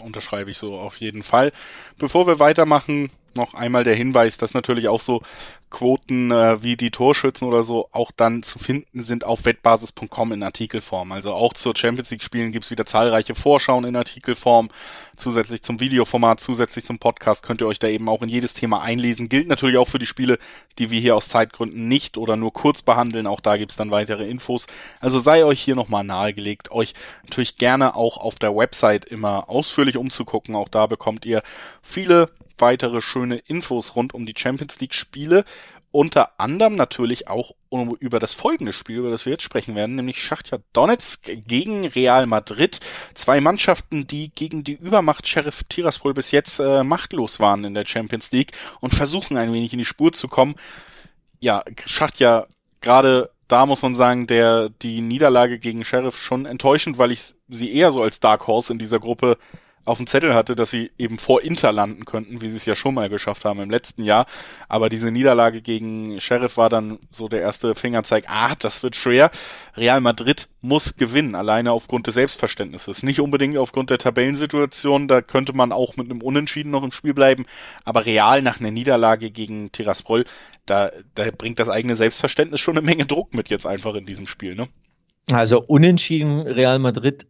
[0.03, 1.53] unterschreibe ich so auf jeden Fall.
[1.97, 5.21] Bevor wir weitermachen, noch einmal der Hinweis, dass natürlich auch so
[5.69, 10.41] Quoten äh, wie die Torschützen oder so auch dann zu finden sind auf wettbasis.com in
[10.41, 11.11] Artikelform.
[11.11, 14.69] Also auch zur Champions League Spielen gibt's wieder zahlreiche Vorschauen in Artikelform.
[15.15, 18.81] Zusätzlich zum Videoformat, zusätzlich zum Podcast könnt ihr euch da eben auch in jedes Thema
[18.81, 19.29] einlesen.
[19.29, 20.39] Gilt natürlich auch für die Spiele,
[20.79, 23.27] die wir hier aus Zeitgründen nicht oder nur kurz behandeln.
[23.27, 24.65] Auch da gibt's dann weitere Infos.
[24.99, 29.97] Also sei euch hier nochmal nahegelegt, euch natürlich gerne auch auf der Website immer ausführlich
[29.97, 30.55] umzugucken.
[30.55, 31.43] Auch da bekommt ihr
[31.83, 32.29] viele
[32.61, 35.45] weitere schöne Infos rund um die Champions League Spiele.
[35.91, 37.55] Unter anderem natürlich auch
[37.99, 42.27] über das folgende Spiel, über das wir jetzt sprechen werden, nämlich Schachtja Donetsk gegen Real
[42.27, 42.79] Madrid.
[43.15, 47.85] Zwei Mannschaften, die gegen die Übermacht Sheriff Tiraspol bis jetzt äh, machtlos waren in der
[47.85, 48.51] Champions League
[48.81, 50.55] und versuchen ein wenig in die Spur zu kommen.
[51.39, 52.45] Ja, Schachtja
[52.81, 57.73] gerade da muss man sagen, der die Niederlage gegen Sheriff schon enttäuschend, weil ich sie
[57.73, 59.37] eher so als Dark Horse in dieser Gruppe
[59.85, 62.75] auf dem Zettel hatte, dass sie eben vor Inter landen könnten, wie sie es ja
[62.75, 64.25] schon mal geschafft haben im letzten Jahr.
[64.67, 69.31] Aber diese Niederlage gegen Sheriff war dann so der erste Fingerzeig, ah, das wird schwer.
[69.75, 73.03] Real Madrid muss gewinnen, alleine aufgrund des Selbstverständnisses.
[73.03, 77.13] Nicht unbedingt aufgrund der Tabellensituation, da könnte man auch mit einem Unentschieden noch im Spiel
[77.13, 77.45] bleiben.
[77.83, 80.25] Aber Real nach einer Niederlage gegen Tiraspol,
[80.65, 84.27] da, da bringt das eigene Selbstverständnis schon eine Menge Druck mit jetzt einfach in diesem
[84.27, 84.67] Spiel, ne?
[85.31, 87.27] Also unentschieden Real Madrid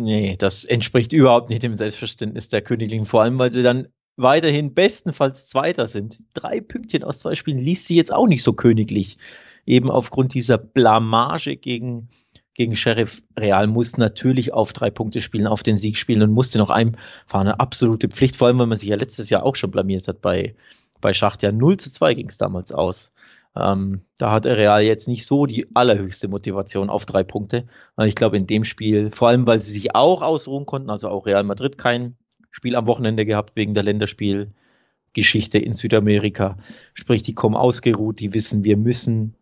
[0.00, 4.72] Nee, das entspricht überhaupt nicht dem Selbstverständnis der Königlichen, vor allem weil sie dann weiterhin
[4.72, 6.22] bestenfalls Zweiter sind.
[6.32, 9.18] Drei Pünktchen aus zwei Spielen liest sie jetzt auch nicht so königlich.
[9.66, 12.08] Eben aufgrund dieser Blamage gegen,
[12.54, 16.56] gegen Sheriff Real muss natürlich auf drei Punkte spielen, auf den Sieg spielen und musste
[16.56, 17.02] noch einfahren.
[17.28, 20.22] Eine absolute Pflicht, vor allem, weil man sich ja letztes Jahr auch schon blamiert hat
[20.22, 20.54] bei,
[21.02, 21.42] bei Schacht.
[21.42, 23.12] Ja, 0 zu 2 ging es damals aus.
[23.56, 27.66] Ähm, da hat Real jetzt nicht so die allerhöchste Motivation auf drei Punkte.
[28.04, 31.26] Ich glaube, in dem Spiel, vor allem weil sie sich auch ausruhen konnten, also auch
[31.26, 32.16] Real Madrid kein
[32.50, 36.56] Spiel am Wochenende gehabt wegen der Länderspielgeschichte in Südamerika.
[36.94, 39.34] Sprich, die kommen ausgeruht, die wissen, wir müssen,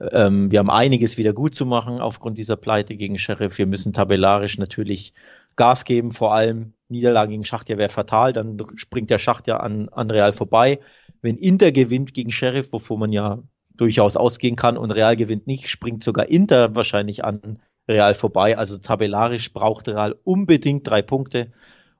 [0.00, 3.58] ähm, wir haben einiges wieder gut zu machen aufgrund dieser Pleite gegen Sheriff.
[3.58, 5.14] Wir müssen tabellarisch natürlich
[5.56, 9.58] Gas geben, vor allem Niederlage gegen Schacht ja wäre fatal, dann springt der Schacht ja
[9.58, 10.80] an, an Real vorbei.
[11.20, 13.42] Wenn Inter gewinnt gegen Sheriff, wovon man ja
[13.74, 18.56] durchaus ausgehen kann, und Real gewinnt nicht, springt sogar Inter wahrscheinlich an Real vorbei.
[18.56, 21.52] Also tabellarisch braucht Real unbedingt drei Punkte.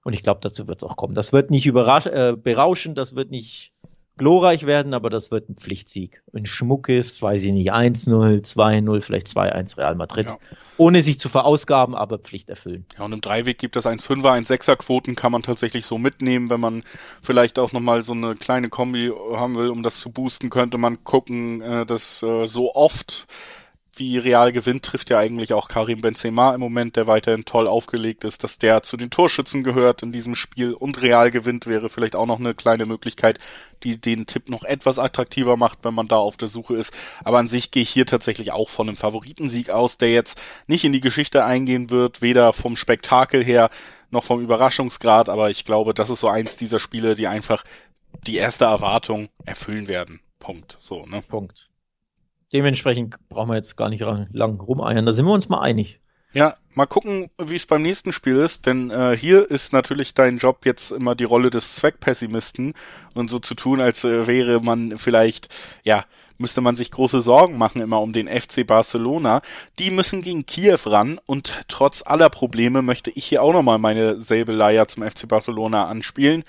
[0.05, 1.15] Und ich glaube, dazu wird es auch kommen.
[1.15, 3.73] Das wird nicht überrasch äh, berauschen, das wird nicht
[4.19, 6.23] glorreich werden, aber das wird ein Pflichtsieg.
[6.35, 10.29] Ein Schmuckes, weiß ich nicht, 1-0, 2-0, vielleicht 2-1 Real Madrid.
[10.29, 10.39] Ja.
[10.77, 12.85] Ohne sich zu verausgaben, aber Pflicht erfüllen.
[12.99, 16.61] Ja, und im Dreiweg gibt es 1-5er, 1-6er Quoten, kann man tatsächlich so mitnehmen, wenn
[16.61, 16.83] man
[17.23, 21.03] vielleicht auch nochmal so eine kleine Kombi haben will, um das zu boosten, könnte man
[21.05, 23.27] gucken, äh, dass äh, so oft
[23.99, 28.25] wie Real gewinnt, trifft ja eigentlich auch Karim Benzema im Moment, der weiterhin toll aufgelegt
[28.25, 32.17] ist, dass der zu den Torschützen gehört in diesem Spiel und Real gewinnt, wäre vielleicht
[32.17, 33.39] auch noch eine kleine Möglichkeit,
[33.83, 36.93] die den Tipp noch etwas attraktiver macht, wenn man da auf der Suche ist.
[37.25, 40.85] Aber an sich gehe ich hier tatsächlich auch von einem Favoritensieg aus, der jetzt nicht
[40.85, 43.71] in die Geschichte eingehen wird, weder vom Spektakel her
[44.11, 47.65] noch vom Überraschungsgrad, aber ich glaube, das ist so eins dieser Spiele, die einfach
[48.27, 50.21] die erste Erwartung erfüllen werden.
[50.39, 50.79] Punkt.
[50.81, 51.23] So, ne?
[51.29, 51.68] Punkt.
[52.53, 55.05] Dementsprechend brauchen wir jetzt gar nicht lang rumeiern.
[55.07, 56.01] Da sind wir uns mal einig.
[56.33, 60.37] Ja, mal gucken, wie es beim nächsten Spiel ist, denn äh, hier ist natürlich dein
[60.37, 62.75] Job jetzt immer die Rolle des Zweckpessimisten
[63.15, 65.49] und so zu tun, als äh, wäre man vielleicht,
[65.85, 66.05] ja,
[66.37, 69.41] müsste man sich große Sorgen machen immer um den FC Barcelona.
[69.79, 74.21] Die müssen gegen Kiew ran und trotz aller Probleme möchte ich hier auch nochmal meine
[74.21, 76.45] selbe Leier zum FC Barcelona anspielen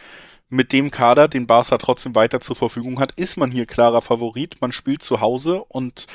[0.49, 4.57] mit dem Kader, den Barca trotzdem weiter zur Verfügung hat, ist man hier klarer Favorit.
[4.61, 6.07] Man spielt zu Hause und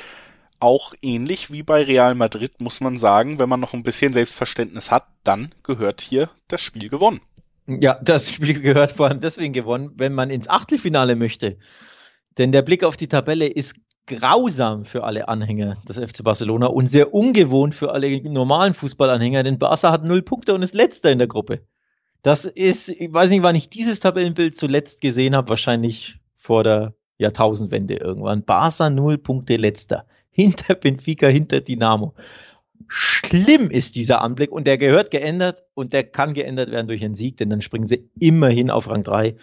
[0.59, 4.91] auch ähnlich wie bei Real Madrid muss man sagen, wenn man noch ein bisschen Selbstverständnis
[4.91, 7.21] hat, dann gehört hier das Spiel gewonnen.
[7.67, 11.57] Ja, das Spiel gehört vor allem deswegen gewonnen, wenn man ins Achtelfinale möchte.
[12.37, 13.75] Denn der Blick auf die Tabelle ist
[14.07, 19.57] grausam für alle Anhänger des FC Barcelona und sehr ungewohnt für alle normalen Fußballanhänger, denn
[19.57, 21.65] Barca hat null Punkte und ist letzter in der Gruppe.
[22.25, 26.95] Das ist, ich weiß nicht, wann ich dieses Tabellenbild zuletzt gesehen habe, wahrscheinlich vor der
[27.19, 28.43] Jahrtausendwende irgendwann.
[28.43, 30.07] Barca null Punkte letzter.
[30.31, 32.15] Hinter Benfica, hinter Dynamo.
[32.87, 37.13] Schlimm ist dieser Anblick und der gehört geändert und der kann geändert werden durch einen
[37.13, 39.35] Sieg, denn dann springen sie immerhin auf Rang 3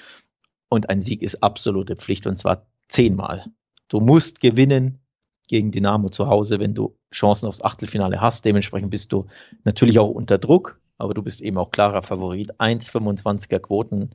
[0.68, 3.44] und ein Sieg ist absolute Pflicht und zwar zehnmal.
[3.86, 4.98] Du musst gewinnen
[5.46, 8.44] gegen Dynamo zu Hause, wenn du Chancen aufs Achtelfinale hast.
[8.44, 9.26] Dementsprechend bist du
[9.62, 12.52] natürlich auch unter Druck aber du bist eben auch klarer Favorit.
[12.60, 14.10] 1,25er Quoten.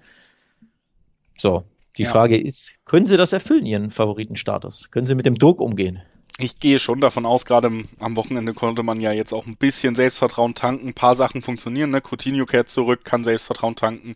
[1.37, 1.65] So,
[1.97, 2.09] die ja.
[2.09, 4.89] Frage ist, können sie das erfüllen, ihren Favoritenstatus?
[4.89, 6.01] Können sie mit dem Druck umgehen?
[6.39, 9.95] Ich gehe schon davon aus, gerade am Wochenende konnte man ja jetzt auch ein bisschen
[9.95, 10.89] Selbstvertrauen tanken.
[10.89, 11.99] Ein paar Sachen funktionieren, ne?
[11.99, 14.15] Coutinho kehrt zurück, kann Selbstvertrauen tanken.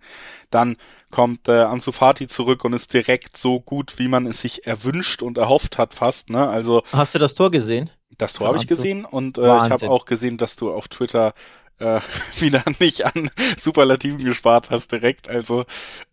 [0.51, 0.77] Dann
[1.09, 5.23] kommt äh, Ansu Fati zurück und ist direkt so gut, wie man es sich erwünscht
[5.23, 6.47] und erhofft hat fast, ne?
[6.47, 7.89] Also Hast du das Tor gesehen?
[8.17, 11.33] Das Tor habe ich gesehen und äh, ich habe auch gesehen, dass du auf Twitter
[11.79, 11.99] äh,
[12.39, 15.29] wieder nicht an Superlativen gespart hast direkt.
[15.29, 15.65] Also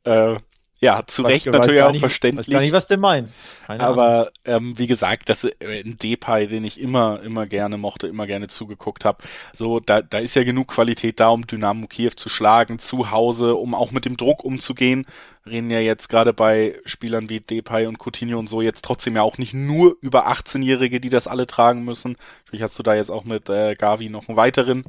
[0.04, 0.36] äh,
[0.80, 2.46] ja, zu was, Recht natürlich auch nicht, verständlich.
[2.46, 3.40] Weiß gar nicht, was du meinst.
[3.66, 8.06] Keine aber ähm, wie gesagt, das äh, ein Depay, den ich immer, immer gerne mochte,
[8.06, 9.24] immer gerne zugeguckt habe.
[9.52, 13.56] So, da, da ist ja genug Qualität da, um Dynamo Kiew zu schlagen, zu Hause,
[13.56, 15.06] um auch mit dem Druck umzugehen.
[15.42, 19.16] Wir reden ja jetzt gerade bei Spielern wie Depay und Coutinho und so jetzt trotzdem
[19.16, 22.16] ja auch nicht nur über 18-Jährige, die das alle tragen müssen.
[22.44, 24.84] Natürlich hast du da jetzt auch mit äh, Gavi noch einen weiteren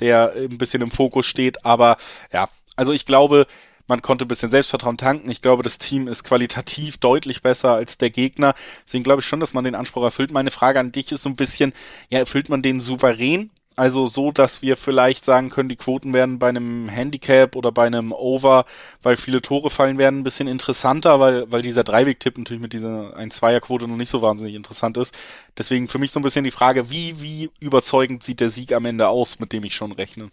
[0.00, 1.64] der ein bisschen im Fokus steht.
[1.64, 1.96] Aber
[2.32, 3.46] ja, also ich glaube,
[3.86, 5.30] man konnte ein bisschen Selbstvertrauen tanken.
[5.30, 8.54] Ich glaube, das Team ist qualitativ deutlich besser als der Gegner.
[8.86, 10.30] Deswegen glaube ich schon, dass man den Anspruch erfüllt.
[10.30, 11.72] Meine Frage an dich ist so ein bisschen,
[12.10, 16.38] ja, erfüllt man den souverän also so, dass wir vielleicht sagen können, die Quoten werden
[16.38, 18.64] bei einem Handicap oder bei einem Over,
[19.02, 23.16] weil viele Tore fallen werden, ein bisschen interessanter, weil, weil dieser Dreiweg-Tipp natürlich mit dieser
[23.16, 25.14] 1-2er-Quote noch nicht so wahnsinnig interessant ist.
[25.56, 28.84] Deswegen für mich so ein bisschen die Frage, wie, wie überzeugend sieht der Sieg am
[28.84, 30.30] Ende aus, mit dem ich schon rechne?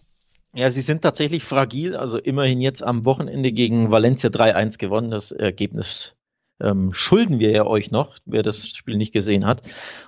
[0.54, 1.96] Ja, sie sind tatsächlich fragil.
[1.96, 5.12] Also immerhin jetzt am Wochenende gegen Valencia 3-1 gewonnen.
[5.12, 6.16] Das Ergebnis
[6.62, 9.62] ähm, schulden wir ja euch noch, wer das Spiel nicht gesehen hat.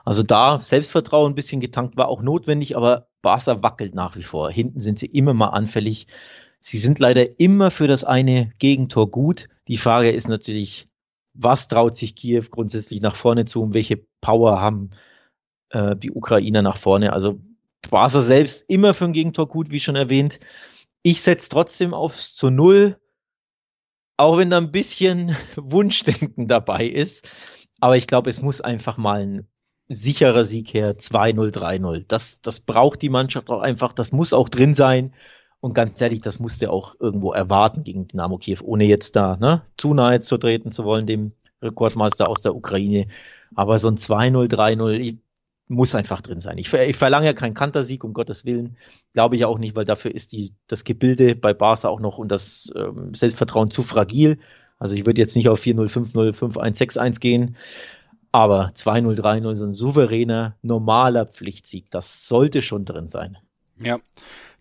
[0.05, 4.51] Also da Selbstvertrauen ein bisschen getankt war auch notwendig, aber Barca wackelt nach wie vor.
[4.51, 6.07] Hinten sind sie immer mal anfällig.
[6.59, 9.47] Sie sind leider immer für das eine Gegentor gut.
[9.67, 10.87] Die Frage ist natürlich,
[11.33, 14.91] was traut sich Kiew grundsätzlich nach vorne zu und welche Power haben
[15.69, 17.13] äh, die Ukrainer nach vorne?
[17.13, 17.39] Also
[17.89, 20.39] Barca selbst immer für ein Gegentor gut, wie schon erwähnt.
[21.03, 23.00] Ich setze trotzdem aufs zu Null
[24.21, 27.27] auch wenn da ein bisschen Wunschdenken dabei ist.
[27.79, 29.47] Aber ich glaube, es muss einfach mal ein
[29.87, 32.05] sicherer Sieg her, 2-0, 3-0.
[32.07, 35.15] Das, das braucht die Mannschaft auch einfach, das muss auch drin sein.
[35.59, 39.63] Und ganz ehrlich, das musste auch irgendwo erwarten gegen Dynamo Kiew, ohne jetzt da ne,
[39.77, 43.07] zu nahe zu treten zu wollen, dem Rekordmeister aus der Ukraine.
[43.55, 45.17] Aber so ein 2-0, 3-0,
[45.71, 46.57] muss einfach drin sein.
[46.57, 48.77] Ich, ich verlange ja keinen Kantersieg, um Gottes Willen.
[49.13, 52.31] Glaube ich auch nicht, weil dafür ist die, das Gebilde bei Barca auch noch und
[52.31, 54.37] das ähm, Selbstvertrauen zu fragil.
[54.77, 57.55] Also ich würde jetzt nicht auf 4-0, 5-0, 5-1, 6-1 gehen.
[58.33, 63.37] Aber 2-0, 3-0, so ein souveräner, normaler Pflichtsieg, das sollte schon drin sein.
[63.77, 63.99] Ja,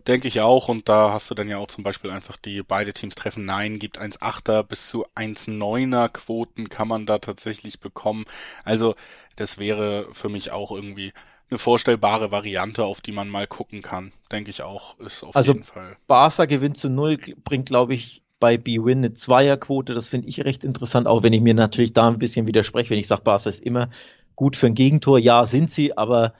[0.07, 0.67] denke ich auch.
[0.67, 3.79] Und da hast du dann ja auch zum Beispiel einfach die beide Teams treffen Nein,
[3.79, 8.25] gibt 1,8er bis zu 1,9er Quoten kann man da tatsächlich bekommen.
[8.63, 8.95] Also
[9.35, 11.13] das wäre für mich auch irgendwie
[11.49, 14.11] eine vorstellbare Variante, auf die man mal gucken kann.
[14.31, 15.97] Denke ich auch, ist auf also jeden Fall.
[16.07, 19.93] Barca gewinnt zu null, bringt, glaube ich, bei B-Win eine Zweierquote.
[19.93, 22.99] Das finde ich recht interessant, auch wenn ich mir natürlich da ein bisschen widerspreche, wenn
[22.99, 23.89] ich sage, Barca ist immer
[24.35, 25.19] gut für ein Gegentor.
[25.19, 26.33] Ja, sind sie, aber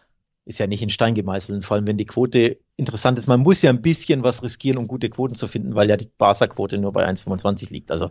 [0.45, 1.63] ist ja nicht in Stein gemeißelt.
[1.63, 3.27] vor allem, wenn die Quote interessant ist.
[3.27, 6.09] Man muss ja ein bisschen was riskieren, um gute Quoten zu finden, weil ja die
[6.17, 7.91] Barca-Quote nur bei 1,25 liegt.
[7.91, 8.09] Also,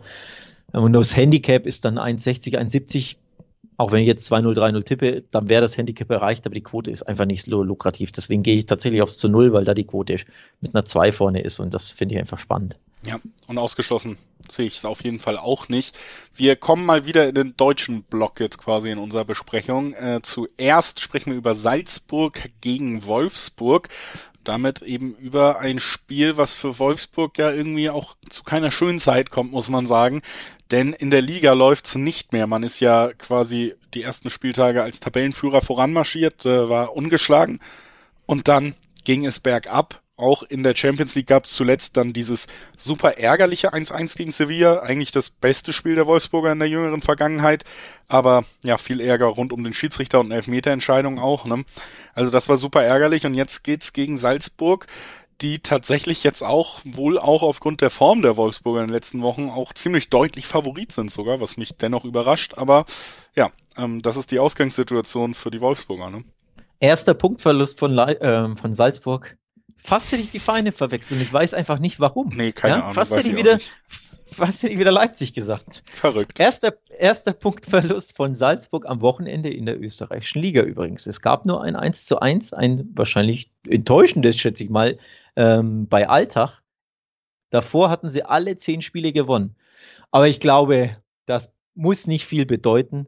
[0.71, 3.17] und das Handicap ist dann 1,60, 1,70
[3.77, 6.91] auch wenn ich jetzt 2-0, 3-0 tippe, dann wäre das Handicap erreicht, aber die Quote
[6.91, 8.11] ist einfach nicht so lukrativ.
[8.11, 10.17] Deswegen gehe ich tatsächlich aufs zu Null, weil da die Quote
[10.59, 12.77] mit einer 2 vorne ist und das finde ich einfach spannend.
[13.03, 14.17] Ja, und ausgeschlossen
[14.49, 15.97] sehe ich es auf jeden Fall auch nicht.
[16.35, 19.93] Wir kommen mal wieder in den deutschen Block jetzt quasi in unserer Besprechung.
[19.93, 23.89] Äh, zuerst sprechen wir über Salzburg gegen Wolfsburg
[24.43, 29.29] damit eben über ein Spiel, was für Wolfsburg ja irgendwie auch zu keiner schönen Zeit
[29.29, 30.21] kommt, muss man sagen.
[30.71, 32.47] Denn in der Liga läuft's nicht mehr.
[32.47, 37.59] Man ist ja quasi die ersten Spieltage als Tabellenführer voranmarschiert, äh, war ungeschlagen.
[38.25, 40.01] Und dann ging es bergab.
[40.21, 42.47] Auch in der Champions League gab's zuletzt dann dieses
[42.77, 44.79] super ärgerliche 1-1 gegen Sevilla.
[44.79, 47.63] Eigentlich das beste Spiel der Wolfsburger in der jüngeren Vergangenheit.
[48.07, 51.45] Aber ja, viel Ärger rund um den Schiedsrichter und Elfmeterentscheidung auch.
[51.45, 51.65] Ne?
[52.13, 53.25] Also das war super ärgerlich.
[53.25, 54.87] Und jetzt geht's gegen Salzburg
[55.41, 59.49] die tatsächlich jetzt auch wohl auch aufgrund der Form der Wolfsburger in den letzten Wochen
[59.49, 62.53] auch ziemlich deutlich Favorit sind sogar, was mich dennoch überrascht.
[62.57, 62.85] Aber
[63.35, 66.09] ja, ähm, das ist die Ausgangssituation für die Wolfsburger.
[66.09, 66.23] Ne?
[66.79, 69.37] Erster Punktverlust von, äh, von Salzburg.
[69.83, 72.29] Fast hätte ich die Feinde verwechselt und ich weiß einfach nicht warum.
[72.29, 72.81] Nee, keine ja?
[72.81, 72.93] Ahnung.
[72.93, 73.59] Fast hätte ich wieder,
[74.27, 75.83] fast hätte ich wieder Leipzig gesagt.
[75.91, 76.39] Verrückt.
[76.39, 81.07] Erster, erster Punktverlust von Salzburg am Wochenende in der österreichischen Liga übrigens.
[81.07, 84.99] Es gab nur ein 1 zu 1, ein wahrscheinlich enttäuschendes, schätze ich mal,
[85.35, 86.61] ähm, bei Alltag.
[87.49, 89.55] Davor hatten sie alle zehn Spiele gewonnen.
[90.11, 93.07] Aber ich glaube, das muss nicht viel bedeuten,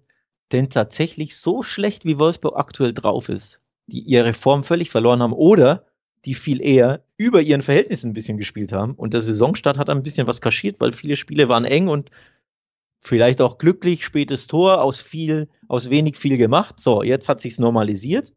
[0.51, 5.33] denn tatsächlich so schlecht wie Wolfsburg aktuell drauf ist, die ihre Form völlig verloren haben
[5.33, 5.85] oder
[6.25, 8.93] die viel eher über ihren Verhältnissen ein bisschen gespielt haben.
[8.93, 12.11] Und der Saisonstart hat ein bisschen was kaschiert, weil viele Spiele waren eng und
[12.99, 16.79] vielleicht auch glücklich, spätes Tor, aus viel, aus wenig viel gemacht.
[16.79, 18.31] So, jetzt hat sich's normalisiert.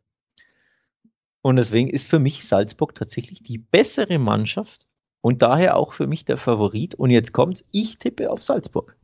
[1.43, 4.89] Und deswegen ist für mich Salzburg tatsächlich die bessere Mannschaft
[5.21, 6.97] und daher auch für mich der Favorit.
[6.97, 8.97] Und jetzt kommt's, ich tippe auf Salzburg.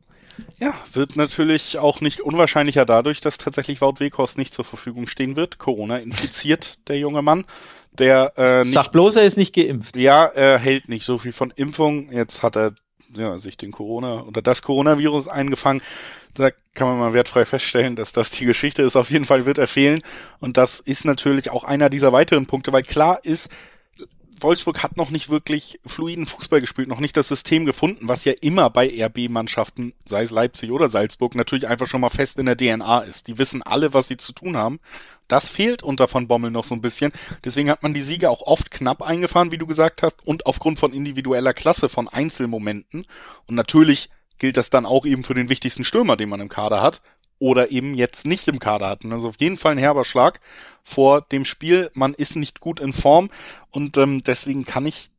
[0.57, 5.35] Ja, wird natürlich auch nicht unwahrscheinlicher dadurch, dass tatsächlich Wout Weghorst nicht zur Verfügung stehen
[5.35, 5.57] wird.
[5.57, 7.45] Corona infiziert der junge Mann.
[7.91, 9.95] Der äh, nicht, Sag bloß, er ist nicht geimpft.
[9.95, 12.11] Ja, er hält nicht so viel von Impfung.
[12.11, 12.73] Jetzt hat er
[13.15, 15.81] ja, sich den Corona oder das Coronavirus eingefangen.
[16.33, 18.95] Da kann man mal wertfrei feststellen, dass das die Geschichte ist.
[18.95, 20.01] Auf jeden Fall wird er fehlen.
[20.39, 23.49] Und das ist natürlich auch einer dieser weiteren Punkte, weil klar ist,
[24.43, 28.33] Wolfsburg hat noch nicht wirklich fluiden Fußball gespielt, noch nicht das System gefunden, was ja
[28.41, 32.57] immer bei RB-Mannschaften, sei es Leipzig oder Salzburg, natürlich einfach schon mal fest in der
[32.57, 33.27] DNA ist.
[33.27, 34.79] Die wissen alle, was sie zu tun haben.
[35.27, 37.11] Das fehlt unter von Bommel noch so ein bisschen.
[37.43, 40.79] Deswegen hat man die Siege auch oft knapp eingefahren, wie du gesagt hast, und aufgrund
[40.79, 43.05] von individueller Klasse von Einzelmomenten.
[43.47, 46.81] Und natürlich gilt das dann auch eben für den wichtigsten Stürmer, den man im Kader
[46.81, 47.01] hat
[47.43, 49.11] oder eben jetzt nicht im Kader hatten.
[49.11, 50.39] Also auf jeden Fall ein herber Schlag
[50.81, 51.91] vor dem Spiel.
[51.93, 53.29] Man ist nicht gut in Form
[53.69, 55.09] und ähm, deswegen kann ich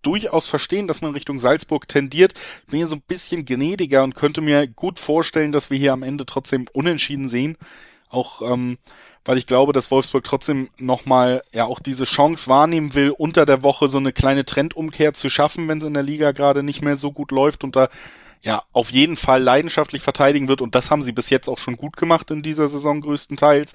[0.00, 2.32] durchaus verstehen, dass man Richtung Salzburg tendiert.
[2.64, 5.92] Ich bin hier so ein bisschen gnädiger und könnte mir gut vorstellen, dass wir hier
[5.92, 7.58] am Ende trotzdem unentschieden sehen.
[8.08, 8.78] Auch ähm,
[9.26, 13.62] weil ich glaube, dass Wolfsburg trotzdem nochmal ja auch diese Chance wahrnehmen will, unter der
[13.62, 16.96] Woche so eine kleine Trendumkehr zu schaffen, wenn es in der Liga gerade nicht mehr
[16.96, 17.90] so gut läuft und da
[18.44, 20.60] ja, auf jeden Fall leidenschaftlich verteidigen wird.
[20.60, 23.72] Und das haben sie bis jetzt auch schon gut gemacht in dieser Saison größtenteils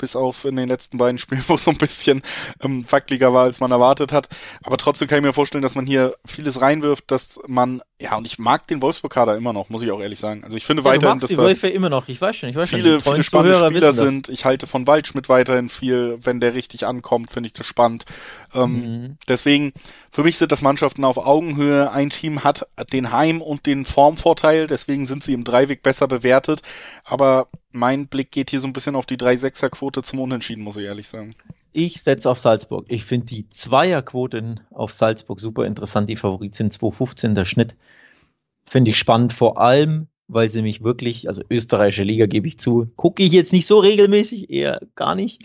[0.00, 2.22] bis auf in den letzten beiden Spielen, wo es so ein bisschen
[2.62, 4.28] ähm, wackeliger war, als man erwartet hat.
[4.62, 8.26] Aber trotzdem kann ich mir vorstellen, dass man hier vieles reinwirft, dass man, ja, und
[8.26, 10.42] ich mag den Wolfsburg-Kader immer noch, muss ich auch ehrlich sagen.
[10.44, 12.70] Also ich finde ja, weiterhin, dass die Wölfe immer noch, ich weiß schon, ich weiß
[12.70, 13.12] viele, schon.
[13.12, 14.28] Viele spannende Spieler sind.
[14.28, 16.18] Ich halte von Waldschmidt weiterhin viel.
[16.22, 18.04] Wenn der richtig ankommt, finde ich das spannend.
[18.54, 19.16] Ähm, mhm.
[19.28, 19.72] Deswegen,
[20.10, 21.90] für mich sind das Mannschaften auf Augenhöhe.
[21.92, 26.62] Ein Team hat den Heim- und den Formvorteil, deswegen sind sie im Dreiweg besser bewertet.
[27.04, 30.84] Aber mein Blick geht hier so ein bisschen auf die 3-6er-Quote zum Unentschieden, muss ich
[30.84, 31.34] ehrlich sagen.
[31.72, 32.86] Ich setze auf Salzburg.
[32.88, 36.08] Ich finde die Zweierquoten auf Salzburg super interessant.
[36.08, 37.76] Die Favorit sind 2,15 der Schnitt.
[38.64, 42.90] Finde ich spannend, vor allem, weil sie mich wirklich, also österreichische Liga gebe ich zu,
[42.96, 45.44] gucke ich jetzt nicht so regelmäßig, eher gar nicht.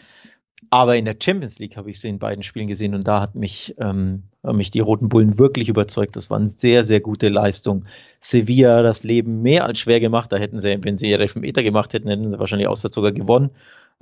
[0.70, 3.36] Aber in der Champions League habe ich sie in beiden Spielen gesehen und da hat
[3.36, 6.16] mich, ähm, haben mich die Roten Bullen wirklich überzeugt.
[6.16, 7.86] Das war eine sehr, sehr gute Leistung.
[8.20, 10.32] Sevilla das Leben mehr als schwer gemacht.
[10.32, 13.51] Da hätten sie, wenn sie ihre Meter gemacht hätten, hätten sie wahrscheinlich auswärts sogar gewonnen.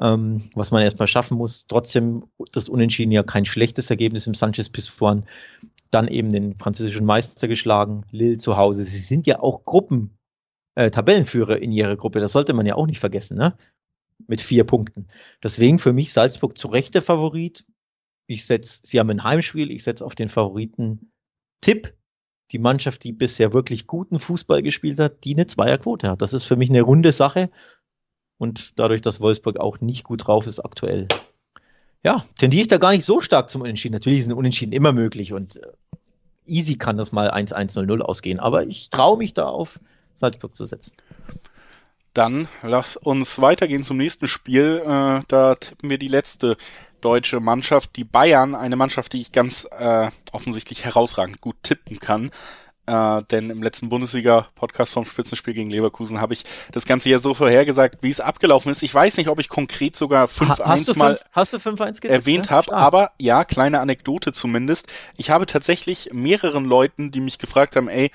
[0.01, 1.67] Ähm, was man erstmal schaffen muss.
[1.67, 5.25] Trotzdem das Unentschieden ja kein schlechtes Ergebnis im Sanchez Pizjuan.
[5.91, 8.83] Dann eben den französischen Meister geschlagen, Lille zu Hause.
[8.83, 10.17] Sie sind ja auch Gruppen,
[10.75, 12.19] äh, Tabellenführer in ihrer Gruppe.
[12.19, 13.37] Das sollte man ja auch nicht vergessen.
[13.37, 13.55] Ne?
[14.27, 15.07] Mit vier Punkten.
[15.41, 17.65] Deswegen für mich Salzburg zu Recht der Favorit.
[18.27, 21.11] Ich setze, sie haben ein Heimspiel, ich setze auf den Favoriten
[21.61, 21.93] Tipp.
[22.51, 26.21] Die Mannschaft, die bisher wirklich guten Fußball gespielt hat, die eine Zweierquote hat.
[26.21, 27.49] Das ist für mich eine runde Sache.
[28.37, 31.07] Und dadurch, dass Wolfsburg auch nicht gut drauf ist aktuell,
[32.03, 33.93] ja, tendiere ich da gar nicht so stark zum Unentschieden.
[33.93, 35.61] Natürlich sind Unentschieden immer möglich und äh,
[36.45, 39.79] easy kann das mal 1-1-0-0 ausgehen, aber ich traue mich da auf
[40.13, 40.97] Salzburg zu setzen.
[42.13, 44.81] Dann lass uns weitergehen zum nächsten Spiel.
[44.85, 46.57] Äh, da tippen wir die letzte
[47.01, 52.31] deutsche Mannschaft, die Bayern, eine Mannschaft, die ich ganz äh, offensichtlich herausragend gut tippen kann.
[52.85, 57.33] Äh, denn im letzten Bundesliga-Podcast vom Spitzenspiel gegen Leverkusen habe ich das Ganze ja so
[57.33, 58.83] vorhergesagt, wie es abgelaufen ist.
[58.83, 62.51] Ich weiß nicht, ob ich konkret sogar 5-1 mal hast du 5 erwähnt ja?
[62.51, 64.87] habe, aber ja, kleine Anekdote zumindest.
[65.15, 68.11] Ich habe tatsächlich mehreren Leuten, die mich gefragt haben, ey,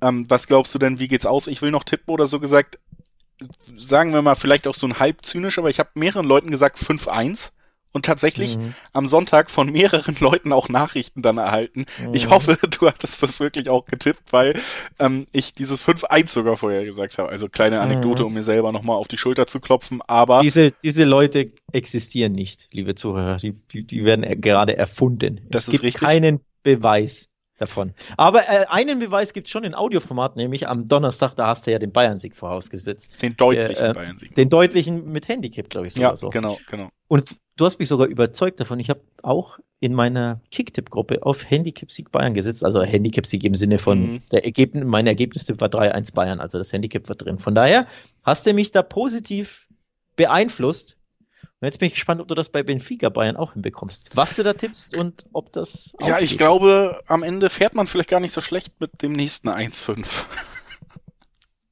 [0.00, 1.46] ähm, was glaubst du denn, wie geht's aus?
[1.46, 2.78] Ich will noch tippen oder so gesagt,
[3.76, 6.78] sagen wir mal, vielleicht auch so ein halb zynisch, aber ich habe mehreren Leuten gesagt
[6.78, 7.50] 5-1
[7.96, 8.74] und tatsächlich mhm.
[8.92, 11.86] am Sonntag von mehreren Leuten auch Nachrichten dann erhalten.
[11.98, 12.14] Mhm.
[12.14, 14.60] Ich hoffe, du hattest das wirklich auch getippt, weil
[14.98, 17.30] ähm, ich dieses 5-1 sogar vorher gesagt habe.
[17.30, 18.26] Also kleine Anekdote, mhm.
[18.28, 20.42] um mir selber nochmal auf die Schulter zu klopfen, aber.
[20.42, 23.38] Diese, diese Leute existieren nicht, liebe Zuhörer.
[23.38, 25.40] Die, die, die werden gerade erfunden.
[25.48, 26.02] Das es ist gibt richtig.
[26.02, 27.94] keinen Beweis davon.
[28.16, 31.72] Aber äh, einen Beweis gibt es schon in Audioformat, nämlich am Donnerstag, da hast du
[31.72, 33.22] ja den Bayern-Sieg vorausgesetzt.
[33.22, 34.34] Den deutlichen äh, Bayern-Sieg.
[34.34, 35.94] Den deutlichen mit Handicap, glaube ich.
[35.94, 36.28] Sogar ja, so.
[36.28, 36.88] genau, genau.
[37.08, 38.80] Und du hast mich sogar überzeugt davon.
[38.80, 42.64] Ich habe auch in meiner Kicktipp-Gruppe auf Handicap-Sieg Bayern gesetzt.
[42.64, 44.22] Also Handicap-Sieg im Sinne von, mhm.
[44.32, 47.38] der Ergebnis, mein Ergebnistipp war 3-1 Bayern, also das Handicap war drin.
[47.38, 47.86] Von daher
[48.22, 49.68] hast du mich da positiv
[50.16, 50.95] beeinflusst
[51.60, 54.10] und jetzt bin ich gespannt, ob du das bei Benfica Bayern auch hinbekommst.
[54.14, 55.94] Was du da tippst und ob das.
[56.02, 59.48] Ja, ich glaube, am Ende fährt man vielleicht gar nicht so schlecht mit dem nächsten
[59.48, 60.06] 1-5.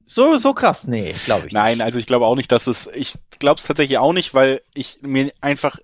[0.07, 1.53] So, so krass, nee, glaube ich.
[1.53, 1.85] Nein, nicht.
[1.85, 4.99] also ich glaube auch nicht, dass es, ich glaube es tatsächlich auch nicht, weil ich
[5.01, 5.79] mir einfach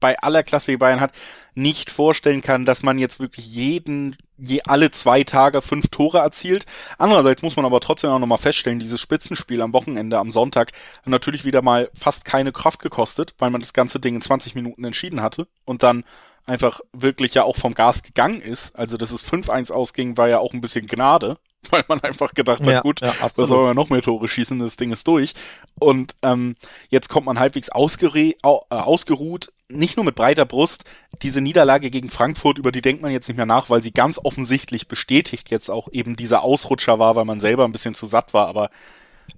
[0.00, 1.12] bei aller Klasse, die Bayern hat,
[1.54, 6.66] nicht vorstellen kann, dass man jetzt wirklich jeden, je alle zwei Tage fünf Tore erzielt.
[6.98, 11.06] Andererseits muss man aber trotzdem auch nochmal feststellen, dieses Spitzenspiel am Wochenende, am Sonntag, hat
[11.06, 14.84] natürlich wieder mal fast keine Kraft gekostet, weil man das ganze Ding in 20 Minuten
[14.84, 16.04] entschieden hatte und dann
[16.46, 18.76] einfach wirklich ja auch vom Gas gegangen ist.
[18.76, 21.38] Also, dass es 5-1 ausging, war ja auch ein bisschen Gnade,
[21.70, 24.76] weil man einfach gedacht hat, gut, ja, was soll man noch mehr Tore schießen, das
[24.76, 25.34] Ding ist durch.
[25.78, 26.56] Und ähm,
[26.88, 30.84] jetzt kommt man halbwegs ausgere au äh, ausgeruht, nicht nur mit breiter Brust.
[31.22, 34.18] Diese Niederlage gegen Frankfurt, über die denkt man jetzt nicht mehr nach, weil sie ganz
[34.22, 38.34] offensichtlich bestätigt jetzt auch eben dieser Ausrutscher war, weil man selber ein bisschen zu satt
[38.34, 38.70] war, aber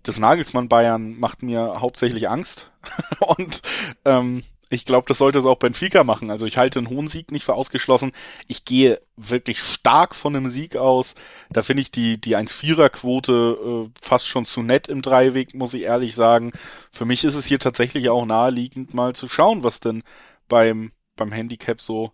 [0.02, 2.70] das Nagelsmann Bayern macht mir hauptsächlich Angst.
[3.20, 3.62] Und
[4.04, 6.30] ähm, ich glaube, das sollte es auch Benfica machen.
[6.30, 8.12] Also ich halte einen hohen Sieg nicht für ausgeschlossen.
[8.48, 11.14] Ich gehe wirklich stark von einem Sieg aus.
[11.50, 15.82] Da finde ich die, die 1-4er-Quote äh, fast schon zu nett im Dreiweg, muss ich
[15.82, 16.52] ehrlich sagen.
[16.90, 20.02] Für mich ist es hier tatsächlich auch naheliegend, mal zu schauen, was denn
[20.48, 22.12] beim, beim Handicap so,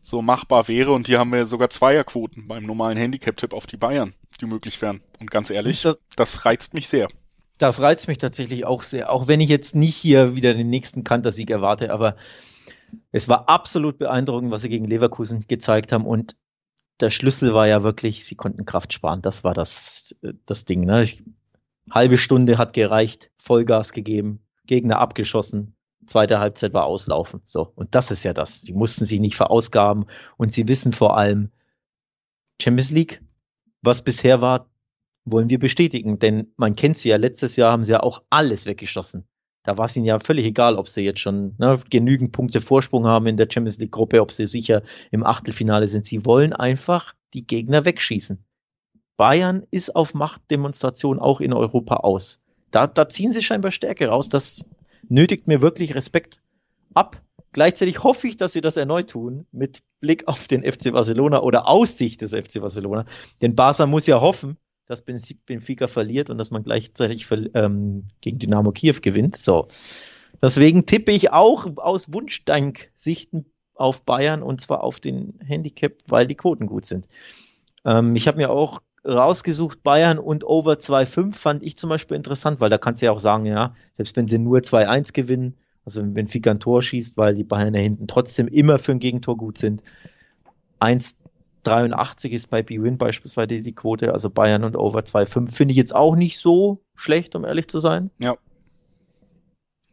[0.00, 0.92] so machbar wäre.
[0.92, 5.02] Und hier haben wir sogar Zweierquoten beim normalen Handicap-Tipp auf die Bayern, die möglich wären.
[5.18, 7.08] Und ganz ehrlich, das reizt mich sehr.
[7.60, 11.04] Das reizt mich tatsächlich auch sehr, auch wenn ich jetzt nicht hier wieder den nächsten
[11.04, 12.16] Kantersieg erwarte, aber
[13.12, 16.36] es war absolut beeindruckend, was sie gegen Leverkusen gezeigt haben und
[17.00, 19.22] der Schlüssel war ja wirklich, sie konnten Kraft sparen.
[19.22, 20.14] Das war das,
[20.46, 20.84] das Ding.
[20.84, 21.02] Ne?
[21.02, 21.22] Ich,
[21.90, 25.74] halbe Stunde hat gereicht, Vollgas gegeben, Gegner abgeschossen,
[26.06, 27.42] zweite Halbzeit war auslaufen.
[27.44, 27.72] So.
[27.74, 28.62] Und das ist ja das.
[28.62, 30.06] Sie mussten sich nicht verausgaben
[30.36, 31.50] und sie wissen vor allem,
[32.60, 33.22] Champions League,
[33.82, 34.69] was bisher war,
[35.30, 38.66] wollen wir bestätigen, denn man kennt sie ja, letztes Jahr haben sie ja auch alles
[38.66, 39.24] weggeschossen.
[39.62, 43.06] Da war es ihnen ja völlig egal, ob sie jetzt schon ne, genügend Punkte Vorsprung
[43.06, 46.06] haben in der Champions League Gruppe, ob sie sicher im Achtelfinale sind.
[46.06, 48.42] Sie wollen einfach die Gegner wegschießen.
[49.18, 52.42] Bayern ist auf Machtdemonstration auch in Europa aus.
[52.70, 54.30] Da, da ziehen sie scheinbar Stärke raus.
[54.30, 54.64] Das
[55.08, 56.40] nötigt mir wirklich Respekt
[56.94, 57.20] ab.
[57.52, 61.68] Gleichzeitig hoffe ich, dass sie das erneut tun, mit Blick auf den FC Barcelona oder
[61.68, 63.04] Aussicht des FC Barcelona.
[63.42, 64.56] Denn Barca muss ja hoffen,
[64.90, 69.36] dass Benfica verliert und dass man gleichzeitig ähm, gegen Dynamo Kiew gewinnt.
[69.36, 69.68] So.
[70.42, 76.34] Deswegen tippe ich auch aus Wunschdank-Sichten auf Bayern und zwar auf den Handicap, weil die
[76.34, 77.06] Quoten gut sind.
[77.84, 82.60] Ähm, ich habe mir auch rausgesucht, Bayern und Over 2,5 fand ich zum Beispiel interessant,
[82.60, 86.00] weil da kannst du ja auch sagen, ja, selbst wenn sie nur 2-1 gewinnen, also
[86.00, 89.36] wenn Benfica ein Tor schießt, weil die Bayern da hinten trotzdem immer für ein Gegentor
[89.36, 89.84] gut sind,
[90.80, 91.19] 1
[91.64, 95.94] 83 ist bei B-Win beispielsweise die Quote, also Bayern und Over 2,5 finde ich jetzt
[95.94, 98.10] auch nicht so schlecht, um ehrlich zu sein.
[98.18, 98.36] Ja.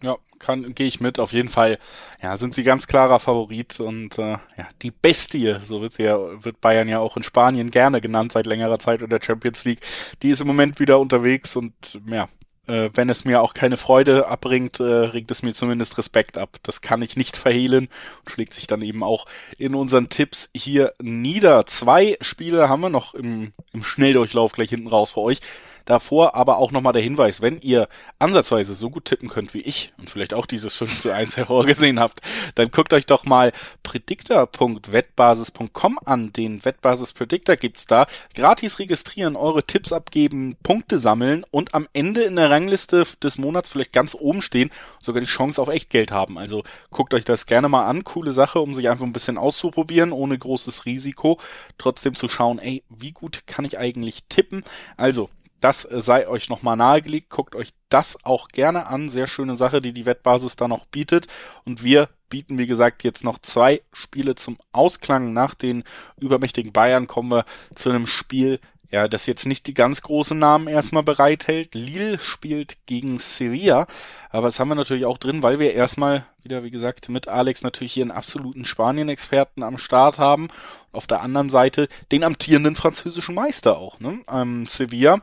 [0.04, 1.18] Ja, kann gehe ich mit.
[1.20, 1.80] Auf jeden Fall,
[2.22, 6.62] ja, sind sie ganz klarer Favorit und äh, ja, die Bestie, so wird ja wird
[6.62, 9.82] Bayern ja auch in Spanien gerne genannt seit längerer Zeit in der Champions League.
[10.22, 11.74] Die ist im Moment wieder unterwegs und
[12.08, 12.30] ja,
[12.68, 16.58] äh, wenn es mir auch keine Freude abbringt, äh, regt es mir zumindest Respekt ab.
[16.64, 17.90] Das kann ich nicht verhehlen
[18.24, 19.26] und schlägt sich dann eben auch
[19.58, 21.66] in unseren Tipps hier nieder.
[21.66, 25.40] Zwei Spiele haben wir noch im, im Schnelldurchlauf gleich hinten raus für euch.
[25.88, 27.88] Davor aber auch nochmal der Hinweis, wenn ihr
[28.20, 32.02] ansatzweise so gut tippen könnt wie ich und vielleicht auch dieses 5 zu 1 hervorgesehen
[32.02, 32.20] habt,
[32.56, 36.34] dann guckt euch doch mal predictor.wettbasis.com an.
[36.34, 38.06] Den Wettbasis Predictor gibt's da.
[38.36, 43.70] Gratis registrieren, eure Tipps abgeben, Punkte sammeln und am Ende in der Rangliste des Monats
[43.70, 44.72] vielleicht ganz oben stehen,
[45.02, 46.38] sogar die Chance auf Echtgeld haben.
[46.38, 48.04] Also guckt euch das gerne mal an.
[48.04, 51.40] Coole Sache, um sich einfach ein bisschen auszuprobieren, ohne großes Risiko.
[51.78, 54.66] Trotzdem zu schauen, ey, wie gut kann ich eigentlich tippen?
[54.98, 55.30] Also,
[55.62, 57.30] das sei euch nochmal nahegelegt.
[57.30, 59.10] Guckt euch das auch gerne an.
[59.10, 61.28] Sehr schöne Sache, die die Wettbasis da noch bietet.
[61.66, 65.34] Und wir bieten, wie gesagt, jetzt noch zwei Spiele zum Ausklang.
[65.34, 65.84] Nach den
[66.20, 70.68] übermächtigen Bayern kommen wir zu einem Spiel, ja, das jetzt nicht die ganz großen Namen
[70.68, 71.76] erstmal bereithält.
[71.76, 73.88] Lille spielt gegen Sevilla.
[74.30, 77.64] Aber das haben wir natürlich auch drin, weil wir erstmal wieder, wie gesagt, mit Alex
[77.64, 80.48] natürlich hier einen absoluten Spanien-Experten am Start haben.
[80.94, 84.22] Auf der anderen Seite den amtierenden französischen Meister auch, ne?
[84.30, 85.22] Ähm, Sevilla.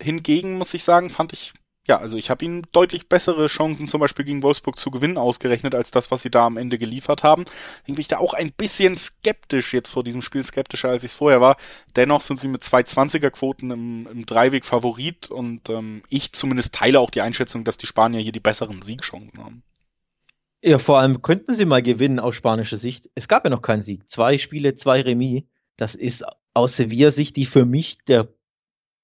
[0.00, 1.52] Hingegen muss ich sagen, fand ich
[1.90, 5.74] ja, also ich habe ihnen deutlich bessere Chancen zum Beispiel gegen Wolfsburg zu gewinnen ausgerechnet,
[5.74, 7.44] als das, was sie da am Ende geliefert haben.
[7.80, 11.10] Deswegen bin ich da auch ein bisschen skeptisch jetzt vor diesem Spiel, skeptischer als ich
[11.10, 11.56] es vorher war.
[11.96, 16.74] Dennoch sind sie mit zwei 20er Quoten im, im Dreiweg Favorit und ähm, ich zumindest
[16.74, 19.64] teile auch die Einschätzung, dass die Spanier hier die besseren Siegchancen haben.
[20.62, 23.10] Ja, vor allem könnten sie mal gewinnen aus spanischer Sicht.
[23.14, 24.08] Es gab ja noch keinen Sieg.
[24.08, 25.42] Zwei Spiele, zwei Remis.
[25.76, 28.28] Das ist aus Sevilla-Sicht die für mich der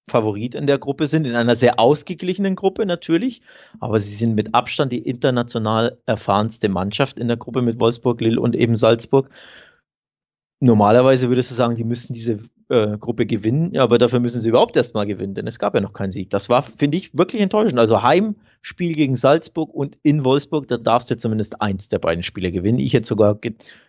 [0.09, 3.43] Favorit in der Gruppe sind, in einer sehr ausgeglichenen Gruppe natürlich,
[3.81, 8.41] aber sie sind mit Abstand die international erfahrenste Mannschaft in der Gruppe mit Wolfsburg, Lille
[8.41, 9.31] und eben Salzburg.
[10.61, 12.39] Normalerweise würdest du sagen, die müssten diese
[12.71, 15.93] äh, Gruppe gewinnen, aber dafür müssen sie überhaupt erstmal gewinnen, denn es gab ja noch
[15.93, 16.31] keinen Sieg.
[16.31, 17.79] Das war, finde ich, wirklich enttäuschend.
[17.79, 22.53] Also Heimspiel gegen Salzburg und in Wolfsburg, da darfst du zumindest eins der beiden Spiele
[22.53, 22.79] gewinnen.
[22.79, 23.39] Ich hätte sogar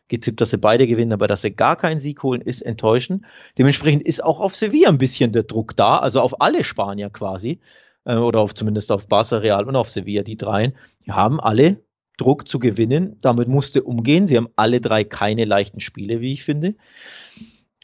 [0.10, 3.24] getippt, dass sie beide gewinnen, aber dass sie gar keinen Sieg holen, ist enttäuschend.
[3.58, 7.62] Dementsprechend ist auch auf Sevilla ein bisschen der Druck da, also auf alle Spanier quasi,
[8.04, 10.74] äh, oder auf zumindest auf Barca Real und auf Sevilla, die dreien,
[11.06, 11.82] die haben alle
[12.18, 13.18] Druck zu gewinnen.
[13.22, 14.28] Damit musste umgehen.
[14.28, 16.76] Sie haben alle drei keine leichten Spiele, wie ich finde.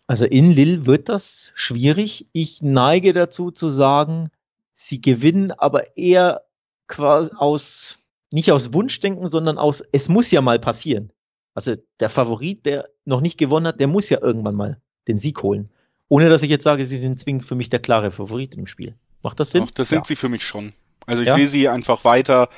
[0.08, 2.28] Also in Lille wird das schwierig.
[2.34, 4.30] Ich neige dazu zu sagen,
[4.74, 6.42] sie gewinnen, aber eher
[6.88, 8.00] quasi aus,
[8.32, 11.12] nicht aus Wunschdenken, sondern aus, es muss ja mal passieren.
[11.54, 15.42] Also der Favorit, der noch nicht gewonnen hat, der muss ja irgendwann mal den Sieg
[15.44, 15.70] holen.
[16.10, 18.96] Ohne dass ich jetzt sage, sie sind zwingend für mich der klare Favorit im Spiel.
[19.22, 19.64] Macht das Sinn?
[19.66, 20.06] Ach, das sind ja.
[20.06, 20.74] sie für mich schon.
[21.06, 21.36] Also ich ja?
[21.36, 22.50] sehe sie einfach weiter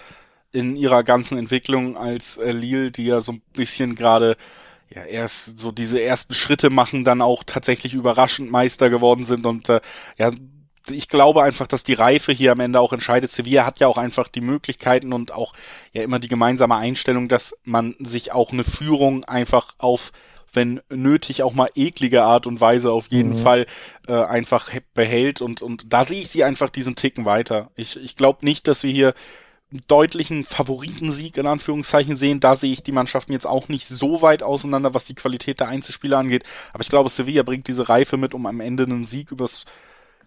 [0.56, 4.38] in ihrer ganzen Entwicklung als äh, Lille, die ja so ein bisschen gerade
[4.90, 9.70] ja erst so diese ersten Schritte machen, dann auch tatsächlich überraschend Meister geworden sind und
[9.70, 9.82] äh,
[10.18, 10.32] ja
[10.92, 13.32] ich glaube einfach, dass die Reife hier am Ende auch entscheidet.
[13.32, 15.54] Sevilla hat ja auch einfach die Möglichkeiten und auch
[15.94, 20.12] ja immer die gemeinsame Einstellung, dass man sich auch eine Führung einfach auf
[20.54, 23.38] wenn nötig auch mal eklige Art und Weise auf jeden mhm.
[23.40, 23.66] Fall
[24.08, 27.72] äh, einfach behält und und da sehe ich sie einfach diesen Ticken weiter.
[27.76, 29.14] Ich ich glaube nicht, dass wir hier
[29.88, 32.40] deutlichen Favoritensieg in Anführungszeichen sehen.
[32.40, 35.68] Da sehe ich die Mannschaften jetzt auch nicht so weit auseinander, was die Qualität der
[35.68, 36.44] Einzelspieler angeht.
[36.74, 39.66] Aber ich glaube, Sevilla bringt diese Reife mit, um am Ende einen Sieg übers,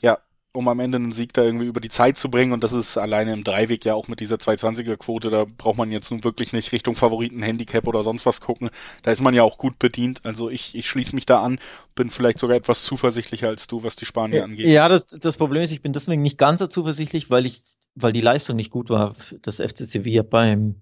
[0.01, 0.18] ja,
[0.53, 2.53] um am Ende einen Sieg da irgendwie über die Zeit zu bringen.
[2.53, 5.31] Und das ist alleine im Dreiweg ja auch mit dieser 220er-Quote.
[5.31, 8.71] Da braucht man jetzt nun wirklich nicht Richtung Favoriten, Handicap oder sonst was gucken.
[9.03, 10.21] Da ist man ja auch gut bedient.
[10.25, 11.59] Also ich, ich schließe mich da an,
[11.95, 14.67] bin vielleicht sogar etwas zuversichtlicher als du, was die Spanier angeht.
[14.67, 17.63] Ja, das, das Problem ist, ich bin deswegen nicht ganz so zuversichtlich, weil ich,
[17.95, 20.77] weil die Leistung nicht gut war, das FC Sevilla beim,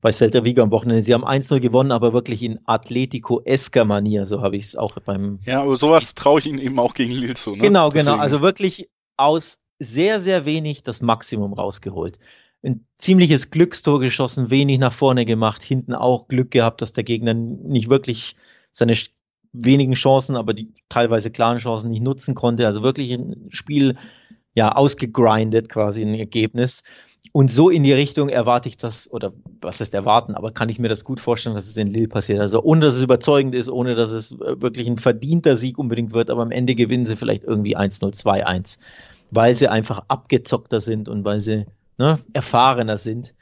[0.00, 1.02] bei Celta Vigo am Wochenende.
[1.02, 5.40] Sie haben 1-0 gewonnen, aber wirklich in Atletico-esker Manier, so habe ich es auch beim.
[5.44, 7.56] Ja, aber sowas traue ich ihnen eben auch gegen Lille zu.
[7.56, 7.62] Ne?
[7.62, 7.90] Genau, genau.
[7.90, 8.06] Deswegen.
[8.06, 8.22] genau.
[8.22, 8.88] Also wirklich
[9.18, 12.18] aus sehr, sehr wenig das Maximum rausgeholt.
[12.62, 17.34] Ein ziemliches Glückstor geschossen, wenig nach vorne gemacht, hinten auch Glück gehabt, dass der Gegner
[17.34, 18.34] nicht wirklich
[18.72, 18.94] seine
[19.52, 22.66] wenigen Chancen, aber die teilweise klaren Chancen nicht nutzen konnte.
[22.66, 23.96] Also wirklich ein Spiel,
[24.54, 26.82] ja, ausgegrindet quasi ein Ergebnis.
[27.32, 30.78] Und so in die Richtung erwarte ich das, oder was heißt erwarten, aber kann ich
[30.78, 32.40] mir das gut vorstellen, dass es in Lille passiert.
[32.40, 36.14] Also ohne, dass es überzeugend ist, ohne, dass es äh, wirklich ein verdienter Sieg unbedingt
[36.14, 38.78] wird, aber am Ende gewinnen sie vielleicht irgendwie 1-0, 2-1
[39.30, 41.66] weil sie einfach abgezockter sind und weil sie
[41.98, 43.34] ne, erfahrener sind.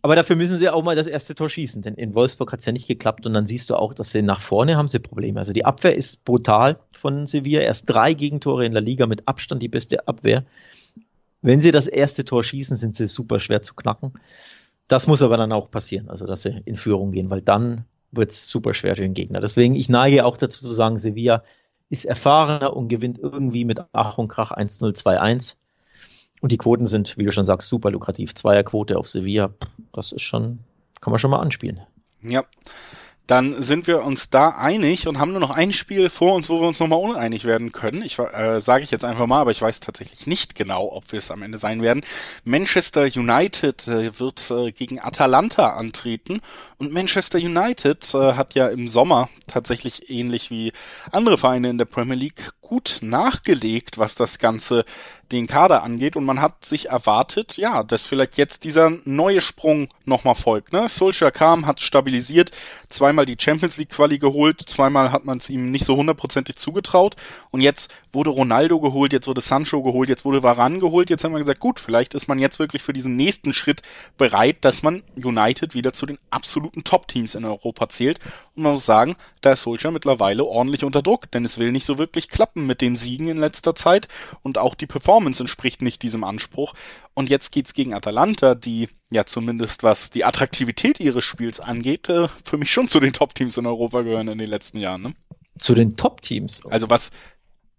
[0.00, 2.66] Aber dafür müssen sie auch mal das erste Tor schießen, denn in Wolfsburg hat es
[2.66, 5.40] ja nicht geklappt und dann siehst du auch, dass sie nach vorne haben sie Probleme.
[5.40, 9.62] Also die Abwehr ist brutal von Sevilla, erst drei Gegentore in der Liga mit Abstand
[9.62, 10.44] die beste Abwehr.
[11.42, 14.12] Wenn sie das erste Tor schießen, sind sie super schwer zu knacken.
[14.86, 18.30] Das muss aber dann auch passieren, also dass sie in Führung gehen, weil dann wird
[18.30, 19.40] es super schwer für den Gegner.
[19.40, 21.42] Deswegen, ich neige auch dazu zu sagen, Sevilla
[21.90, 25.56] ist erfahrener und gewinnt irgendwie mit Ach und Krach 1-0, 2-1.
[26.40, 28.34] Und die Quoten sind, wie du schon sagst, super lukrativ.
[28.34, 29.50] Zweierquote auf Sevilla,
[29.92, 30.60] das ist schon,
[31.00, 31.80] kann man schon mal anspielen.
[32.22, 32.44] Ja.
[33.28, 36.60] Dann sind wir uns da einig und haben nur noch ein Spiel vor uns, wo
[36.60, 38.00] wir uns nochmal uneinig werden können.
[38.00, 41.18] Ich äh, sage ich jetzt einfach mal, aber ich weiß tatsächlich nicht genau, ob wir
[41.18, 42.00] es am Ende sein werden.
[42.44, 46.40] Manchester United äh, wird äh, gegen Atalanta antreten
[46.78, 50.72] und Manchester United äh, hat ja im Sommer tatsächlich ähnlich wie
[51.12, 54.84] andere Vereine in der Premier League gut nachgelegt, was das Ganze
[55.32, 59.88] den Kader angeht und man hat sich erwartet, ja, dass vielleicht jetzt dieser neue Sprung
[60.04, 60.72] nochmal folgt.
[60.72, 60.88] Ne?
[60.88, 62.50] Solskjaer kam, hat stabilisiert,
[62.88, 67.16] zweimal die Champions League Quali geholt, zweimal hat man es ihm nicht so hundertprozentig zugetraut
[67.50, 71.32] und jetzt wurde Ronaldo geholt, jetzt wurde Sancho geholt, jetzt wurde Varan geholt, jetzt haben
[71.32, 73.82] wir gesagt, gut, vielleicht ist man jetzt wirklich für diesen nächsten Schritt
[74.16, 78.18] bereit, dass man United wieder zu den absoluten Top-Teams in Europa zählt
[78.56, 81.84] und man muss sagen, da ist Solskjaer mittlerweile ordentlich unter Druck, denn es will nicht
[81.84, 84.08] so wirklich klappen mit den Siegen in letzter Zeit
[84.42, 86.74] und auch die Performance Performance entspricht nicht diesem Anspruch.
[87.14, 92.28] Und jetzt geht's gegen Atalanta, die ja zumindest was die Attraktivität ihres Spiels angeht, äh,
[92.44, 95.02] für mich schon zu den Top-Teams in Europa gehören in den letzten Jahren.
[95.02, 95.14] Ne?
[95.58, 96.66] Zu den Top-Teams?
[96.66, 97.10] Also was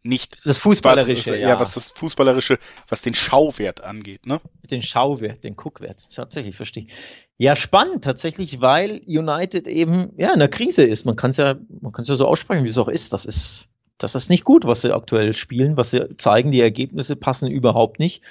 [0.03, 1.49] nicht das Fußballerische, was, ja.
[1.49, 1.59] ja.
[1.59, 4.39] was das Fußballerische, was den Schauwert angeht, ne?
[4.69, 6.93] Den Schauwert, den Guckwert, tatsächlich, verstehe ich.
[7.37, 11.05] Ja, spannend tatsächlich, weil United eben ja in der Krise ist.
[11.05, 13.13] Man kann es ja, man kann es ja so aussprechen, wie es auch ist.
[13.13, 13.67] Das ist
[13.99, 16.51] das ist nicht gut, was sie aktuell spielen, was sie zeigen.
[16.51, 18.23] Die Ergebnisse passen überhaupt nicht.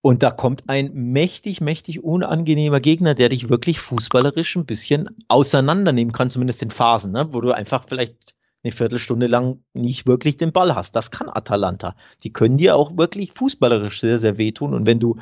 [0.00, 6.12] Und da kommt ein mächtig, mächtig unangenehmer Gegner, der dich wirklich fußballerisch ein bisschen auseinandernehmen
[6.12, 7.32] kann, zumindest in Phasen, ne?
[7.32, 8.36] wo du einfach vielleicht
[8.68, 10.94] eine Viertelstunde lang nicht wirklich den Ball hast.
[10.96, 11.96] Das kann Atalanta.
[12.22, 14.74] Die können dir auch wirklich fußballerisch sehr, sehr wehtun.
[14.74, 15.16] Und wenn du,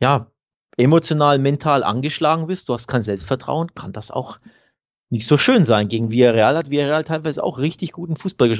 [0.00, 0.30] ja,
[0.76, 4.38] emotional, mental angeschlagen bist, du hast kein Selbstvertrauen, kann das auch
[5.10, 5.88] nicht so schön sein.
[5.88, 8.52] Gegen Villarreal hat Villarreal teilweise auch richtig guten Fußball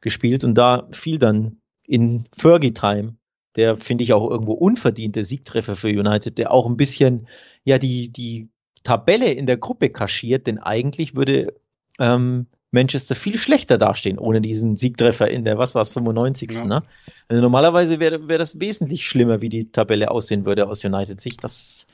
[0.00, 3.16] gespielt und da fiel dann in Fergie Time
[3.56, 7.28] der finde ich auch irgendwo unverdiente Siegtreffer für United, der auch ein bisschen
[7.64, 8.48] ja die die
[8.82, 11.54] Tabelle in der Gruppe kaschiert, denn eigentlich würde
[11.98, 16.50] ähm, Manchester viel schlechter dastehen ohne diesen Siegtreffer in der, was war es, 95.
[16.52, 16.64] Ja.
[16.64, 16.82] Ne?
[17.28, 21.44] Also normalerweise wäre wär das wesentlich schlimmer, wie die Tabelle aussehen würde aus United Sicht.
[21.44, 21.86] Das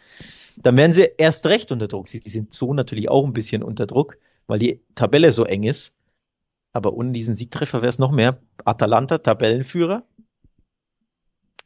[0.62, 2.08] dann werden sie erst recht unter Druck.
[2.08, 5.94] Sie sind so natürlich auch ein bisschen unter Druck, weil die Tabelle so eng ist.
[6.72, 8.38] Aber ohne diesen Siegtreffer wäre es noch mehr.
[8.64, 10.04] Atalanta, Tabellenführer.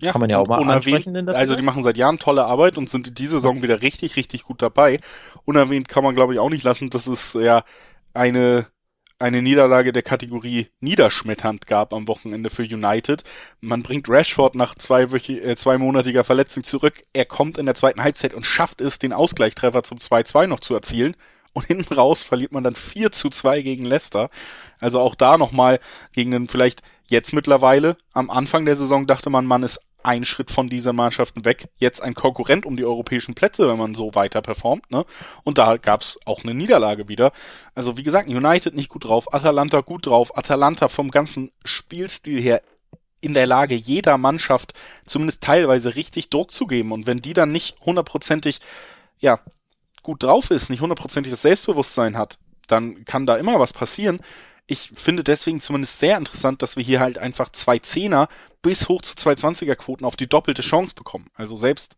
[0.01, 1.29] Ja, Kann man ja auch mal ansprechen.
[1.29, 4.61] also die machen seit Jahren tolle Arbeit und sind diese Saison wieder richtig, richtig gut
[4.61, 4.99] dabei.
[5.45, 7.65] Unerwähnt kann man, glaube ich, auch nicht lassen, dass es ja
[8.13, 8.67] eine
[9.23, 13.23] eine Niederlage der Kategorie niederschmetternd gab am Wochenende für United.
[13.61, 16.95] Man bringt Rashford nach zwei äh, zweimonatiger Verletzung zurück.
[17.13, 20.75] Er kommt in der zweiten Halbzeit und schafft es, den Ausgleichstreffer zum 2-2 noch zu
[20.75, 21.17] erzielen.
[21.53, 24.29] Und hinten raus verliert man dann 4 zu 2 gegen Leicester.
[24.81, 25.79] Also auch da nochmal
[26.13, 27.97] gegen den vielleicht jetzt mittlerweile.
[28.13, 31.69] Am Anfang der Saison dachte man, man ist ein Schritt von dieser Mannschaften weg.
[31.79, 34.91] Jetzt ein Konkurrent um die europäischen Plätze, wenn man so weiter performt.
[34.91, 35.05] Ne?
[35.45, 37.33] Und da gab's auch eine Niederlage wieder.
[37.75, 40.37] Also wie gesagt, United nicht gut drauf, Atalanta gut drauf.
[40.37, 42.63] Atalanta vom ganzen Spielstil her
[43.21, 44.75] in der Lage, jeder Mannschaft
[45.07, 46.93] zumindest teilweise richtig Druck zu geben.
[46.93, 48.59] Und wenn die dann nicht hundertprozentig,
[49.21, 49.39] ja,
[50.03, 54.21] gut drauf ist, nicht hundertprozentig das Selbstbewusstsein hat, dann kann da immer was passieren
[54.73, 58.29] ich finde deswegen zumindest sehr interessant, dass wir hier halt einfach zwei Zehner
[58.63, 61.27] bis hoch zu zwei Zwanziger Quoten auf die doppelte Chance bekommen.
[61.35, 61.97] Also selbst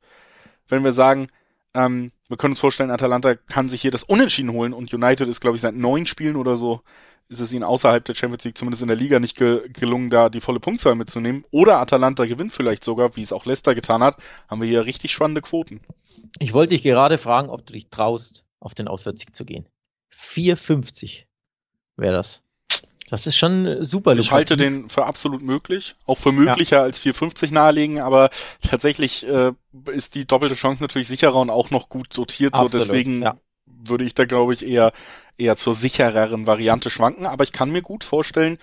[0.68, 1.29] wenn wir sagen,
[1.75, 5.41] ähm, wir können uns vorstellen, Atalanta kann sich hier das Unentschieden holen und United ist,
[5.41, 6.83] glaube ich, seit neun Spielen oder so
[7.29, 10.29] ist es ihnen außerhalb der Champions League, zumindest in der Liga, nicht ge gelungen, da
[10.29, 11.45] die volle Punktzahl mitzunehmen.
[11.51, 14.18] Oder Atalanta gewinnt vielleicht sogar, wie es auch Leicester getan hat,
[14.49, 15.81] haben wir hier richtig spannende Quoten.
[16.39, 19.66] Ich wollte dich gerade fragen, ob du dich traust, auf den Auswärtssieg zu gehen.
[20.12, 21.25] 4,50
[21.97, 22.44] wäre das.
[23.11, 24.21] Das ist schon super lukrativ.
[24.21, 26.83] Ich halte den für absolut möglich, auch für möglicher ja.
[26.83, 28.31] als 450 nahelegen, aber
[28.63, 29.53] tatsächlich äh,
[29.93, 33.37] ist die doppelte Chance natürlich sicherer und auch noch gut sortiert, absolut, so deswegen ja.
[33.67, 34.93] würde ich da glaube ich eher
[35.37, 38.59] eher zur sichereren Variante schwanken, aber ich kann mir gut vorstellen,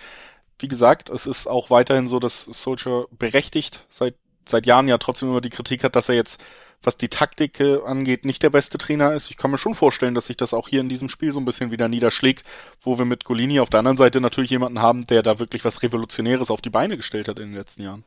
[0.58, 4.14] wie gesagt, es ist auch weiterhin so, dass Soldier berechtigt seit
[4.48, 6.42] seit Jahren ja trotzdem immer die Kritik hat, dass er jetzt
[6.82, 9.30] was die Taktik äh, angeht, nicht der beste Trainer ist.
[9.30, 11.44] Ich kann mir schon vorstellen, dass sich das auch hier in diesem Spiel so ein
[11.44, 12.44] bisschen wieder niederschlägt,
[12.80, 15.82] wo wir mit Golini auf der anderen Seite natürlich jemanden haben, der da wirklich was
[15.82, 18.04] Revolutionäres auf die Beine gestellt hat in den letzten Jahren.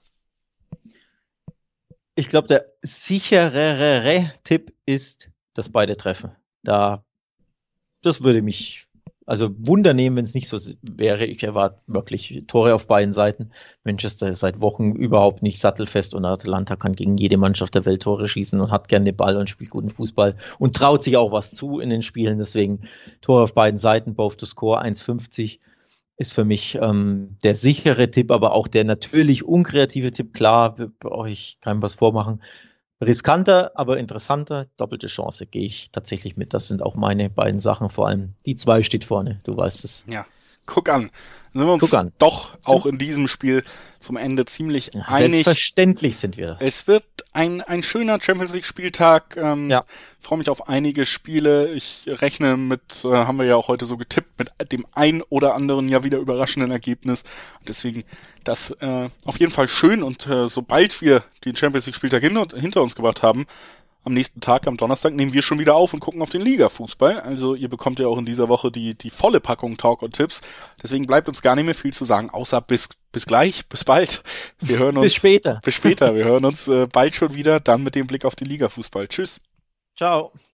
[2.15, 6.31] Ich glaube, der sicherere Tipp ist, dass beide treffen.
[6.63, 7.03] Da,
[8.01, 8.84] das würde mich
[9.25, 11.25] also Wunder nehmen, wenn es nicht so wäre.
[11.25, 13.51] Ich erwarte wirklich Tore auf beiden Seiten.
[13.83, 18.03] Manchester ist seit Wochen überhaupt nicht sattelfest und Atalanta kann gegen jede Mannschaft der Welt
[18.03, 21.31] Tore schießen und hat gerne den Ball und spielt guten Fußball und traut sich auch
[21.31, 22.37] was zu in den Spielen.
[22.37, 22.87] Deswegen
[23.21, 25.59] Tore auf beiden Seiten, both to score 1,50
[26.17, 30.33] ist für mich ähm, der sichere Tipp, aber auch der natürlich unkreative Tipp.
[30.33, 32.41] Klar, brauche ich keinem was vormachen.
[33.05, 34.65] Riskanter, aber interessanter.
[34.77, 36.53] Doppelte Chance gehe ich tatsächlich mit.
[36.53, 37.89] Das sind auch meine beiden Sachen.
[37.89, 39.39] Vor allem die zwei steht vorne.
[39.43, 40.05] Du weißt es.
[40.07, 40.25] Ja,
[40.65, 41.11] guck an.
[41.55, 43.63] Sind wir uns doch auch in diesem Spiel
[44.01, 45.45] zum Ende ziemlich ja, einig.
[45.45, 46.57] Selbstverständlich sind wir.
[46.59, 49.37] Es wird ein, ein schöner Champions League Spieltag.
[49.37, 49.85] Ähm, ja.
[50.19, 51.71] Freue mich auf einige Spiele.
[51.71, 55.55] Ich rechne mit, äh, haben wir ja auch heute so getippt, mit dem ein oder
[55.55, 57.23] anderen ja wieder überraschenden Ergebnis.
[57.65, 58.03] Deswegen
[58.43, 62.47] das äh, auf jeden Fall schön und äh, sobald wir den Champions League Spieltag hinter,
[62.59, 63.45] hinter uns gebracht haben,
[64.05, 67.19] am nächsten Tag, am Donnerstag, nehmen wir schon wieder auf und gucken auf den Liga-Fußball.
[67.19, 70.41] Also ihr bekommt ja auch in dieser Woche die, die volle Packung Talk und Tipps.
[70.81, 74.23] Deswegen bleibt uns gar nicht mehr viel zu sagen, außer bis, bis gleich, bis bald.
[74.59, 75.05] Wir hören uns.
[75.05, 75.59] bis später.
[75.63, 76.15] Bis später.
[76.15, 79.07] Wir hören uns äh, bald schon wieder, dann mit dem Blick auf den Liga-Fußball.
[79.07, 79.41] Tschüss.
[79.97, 80.31] Ciao.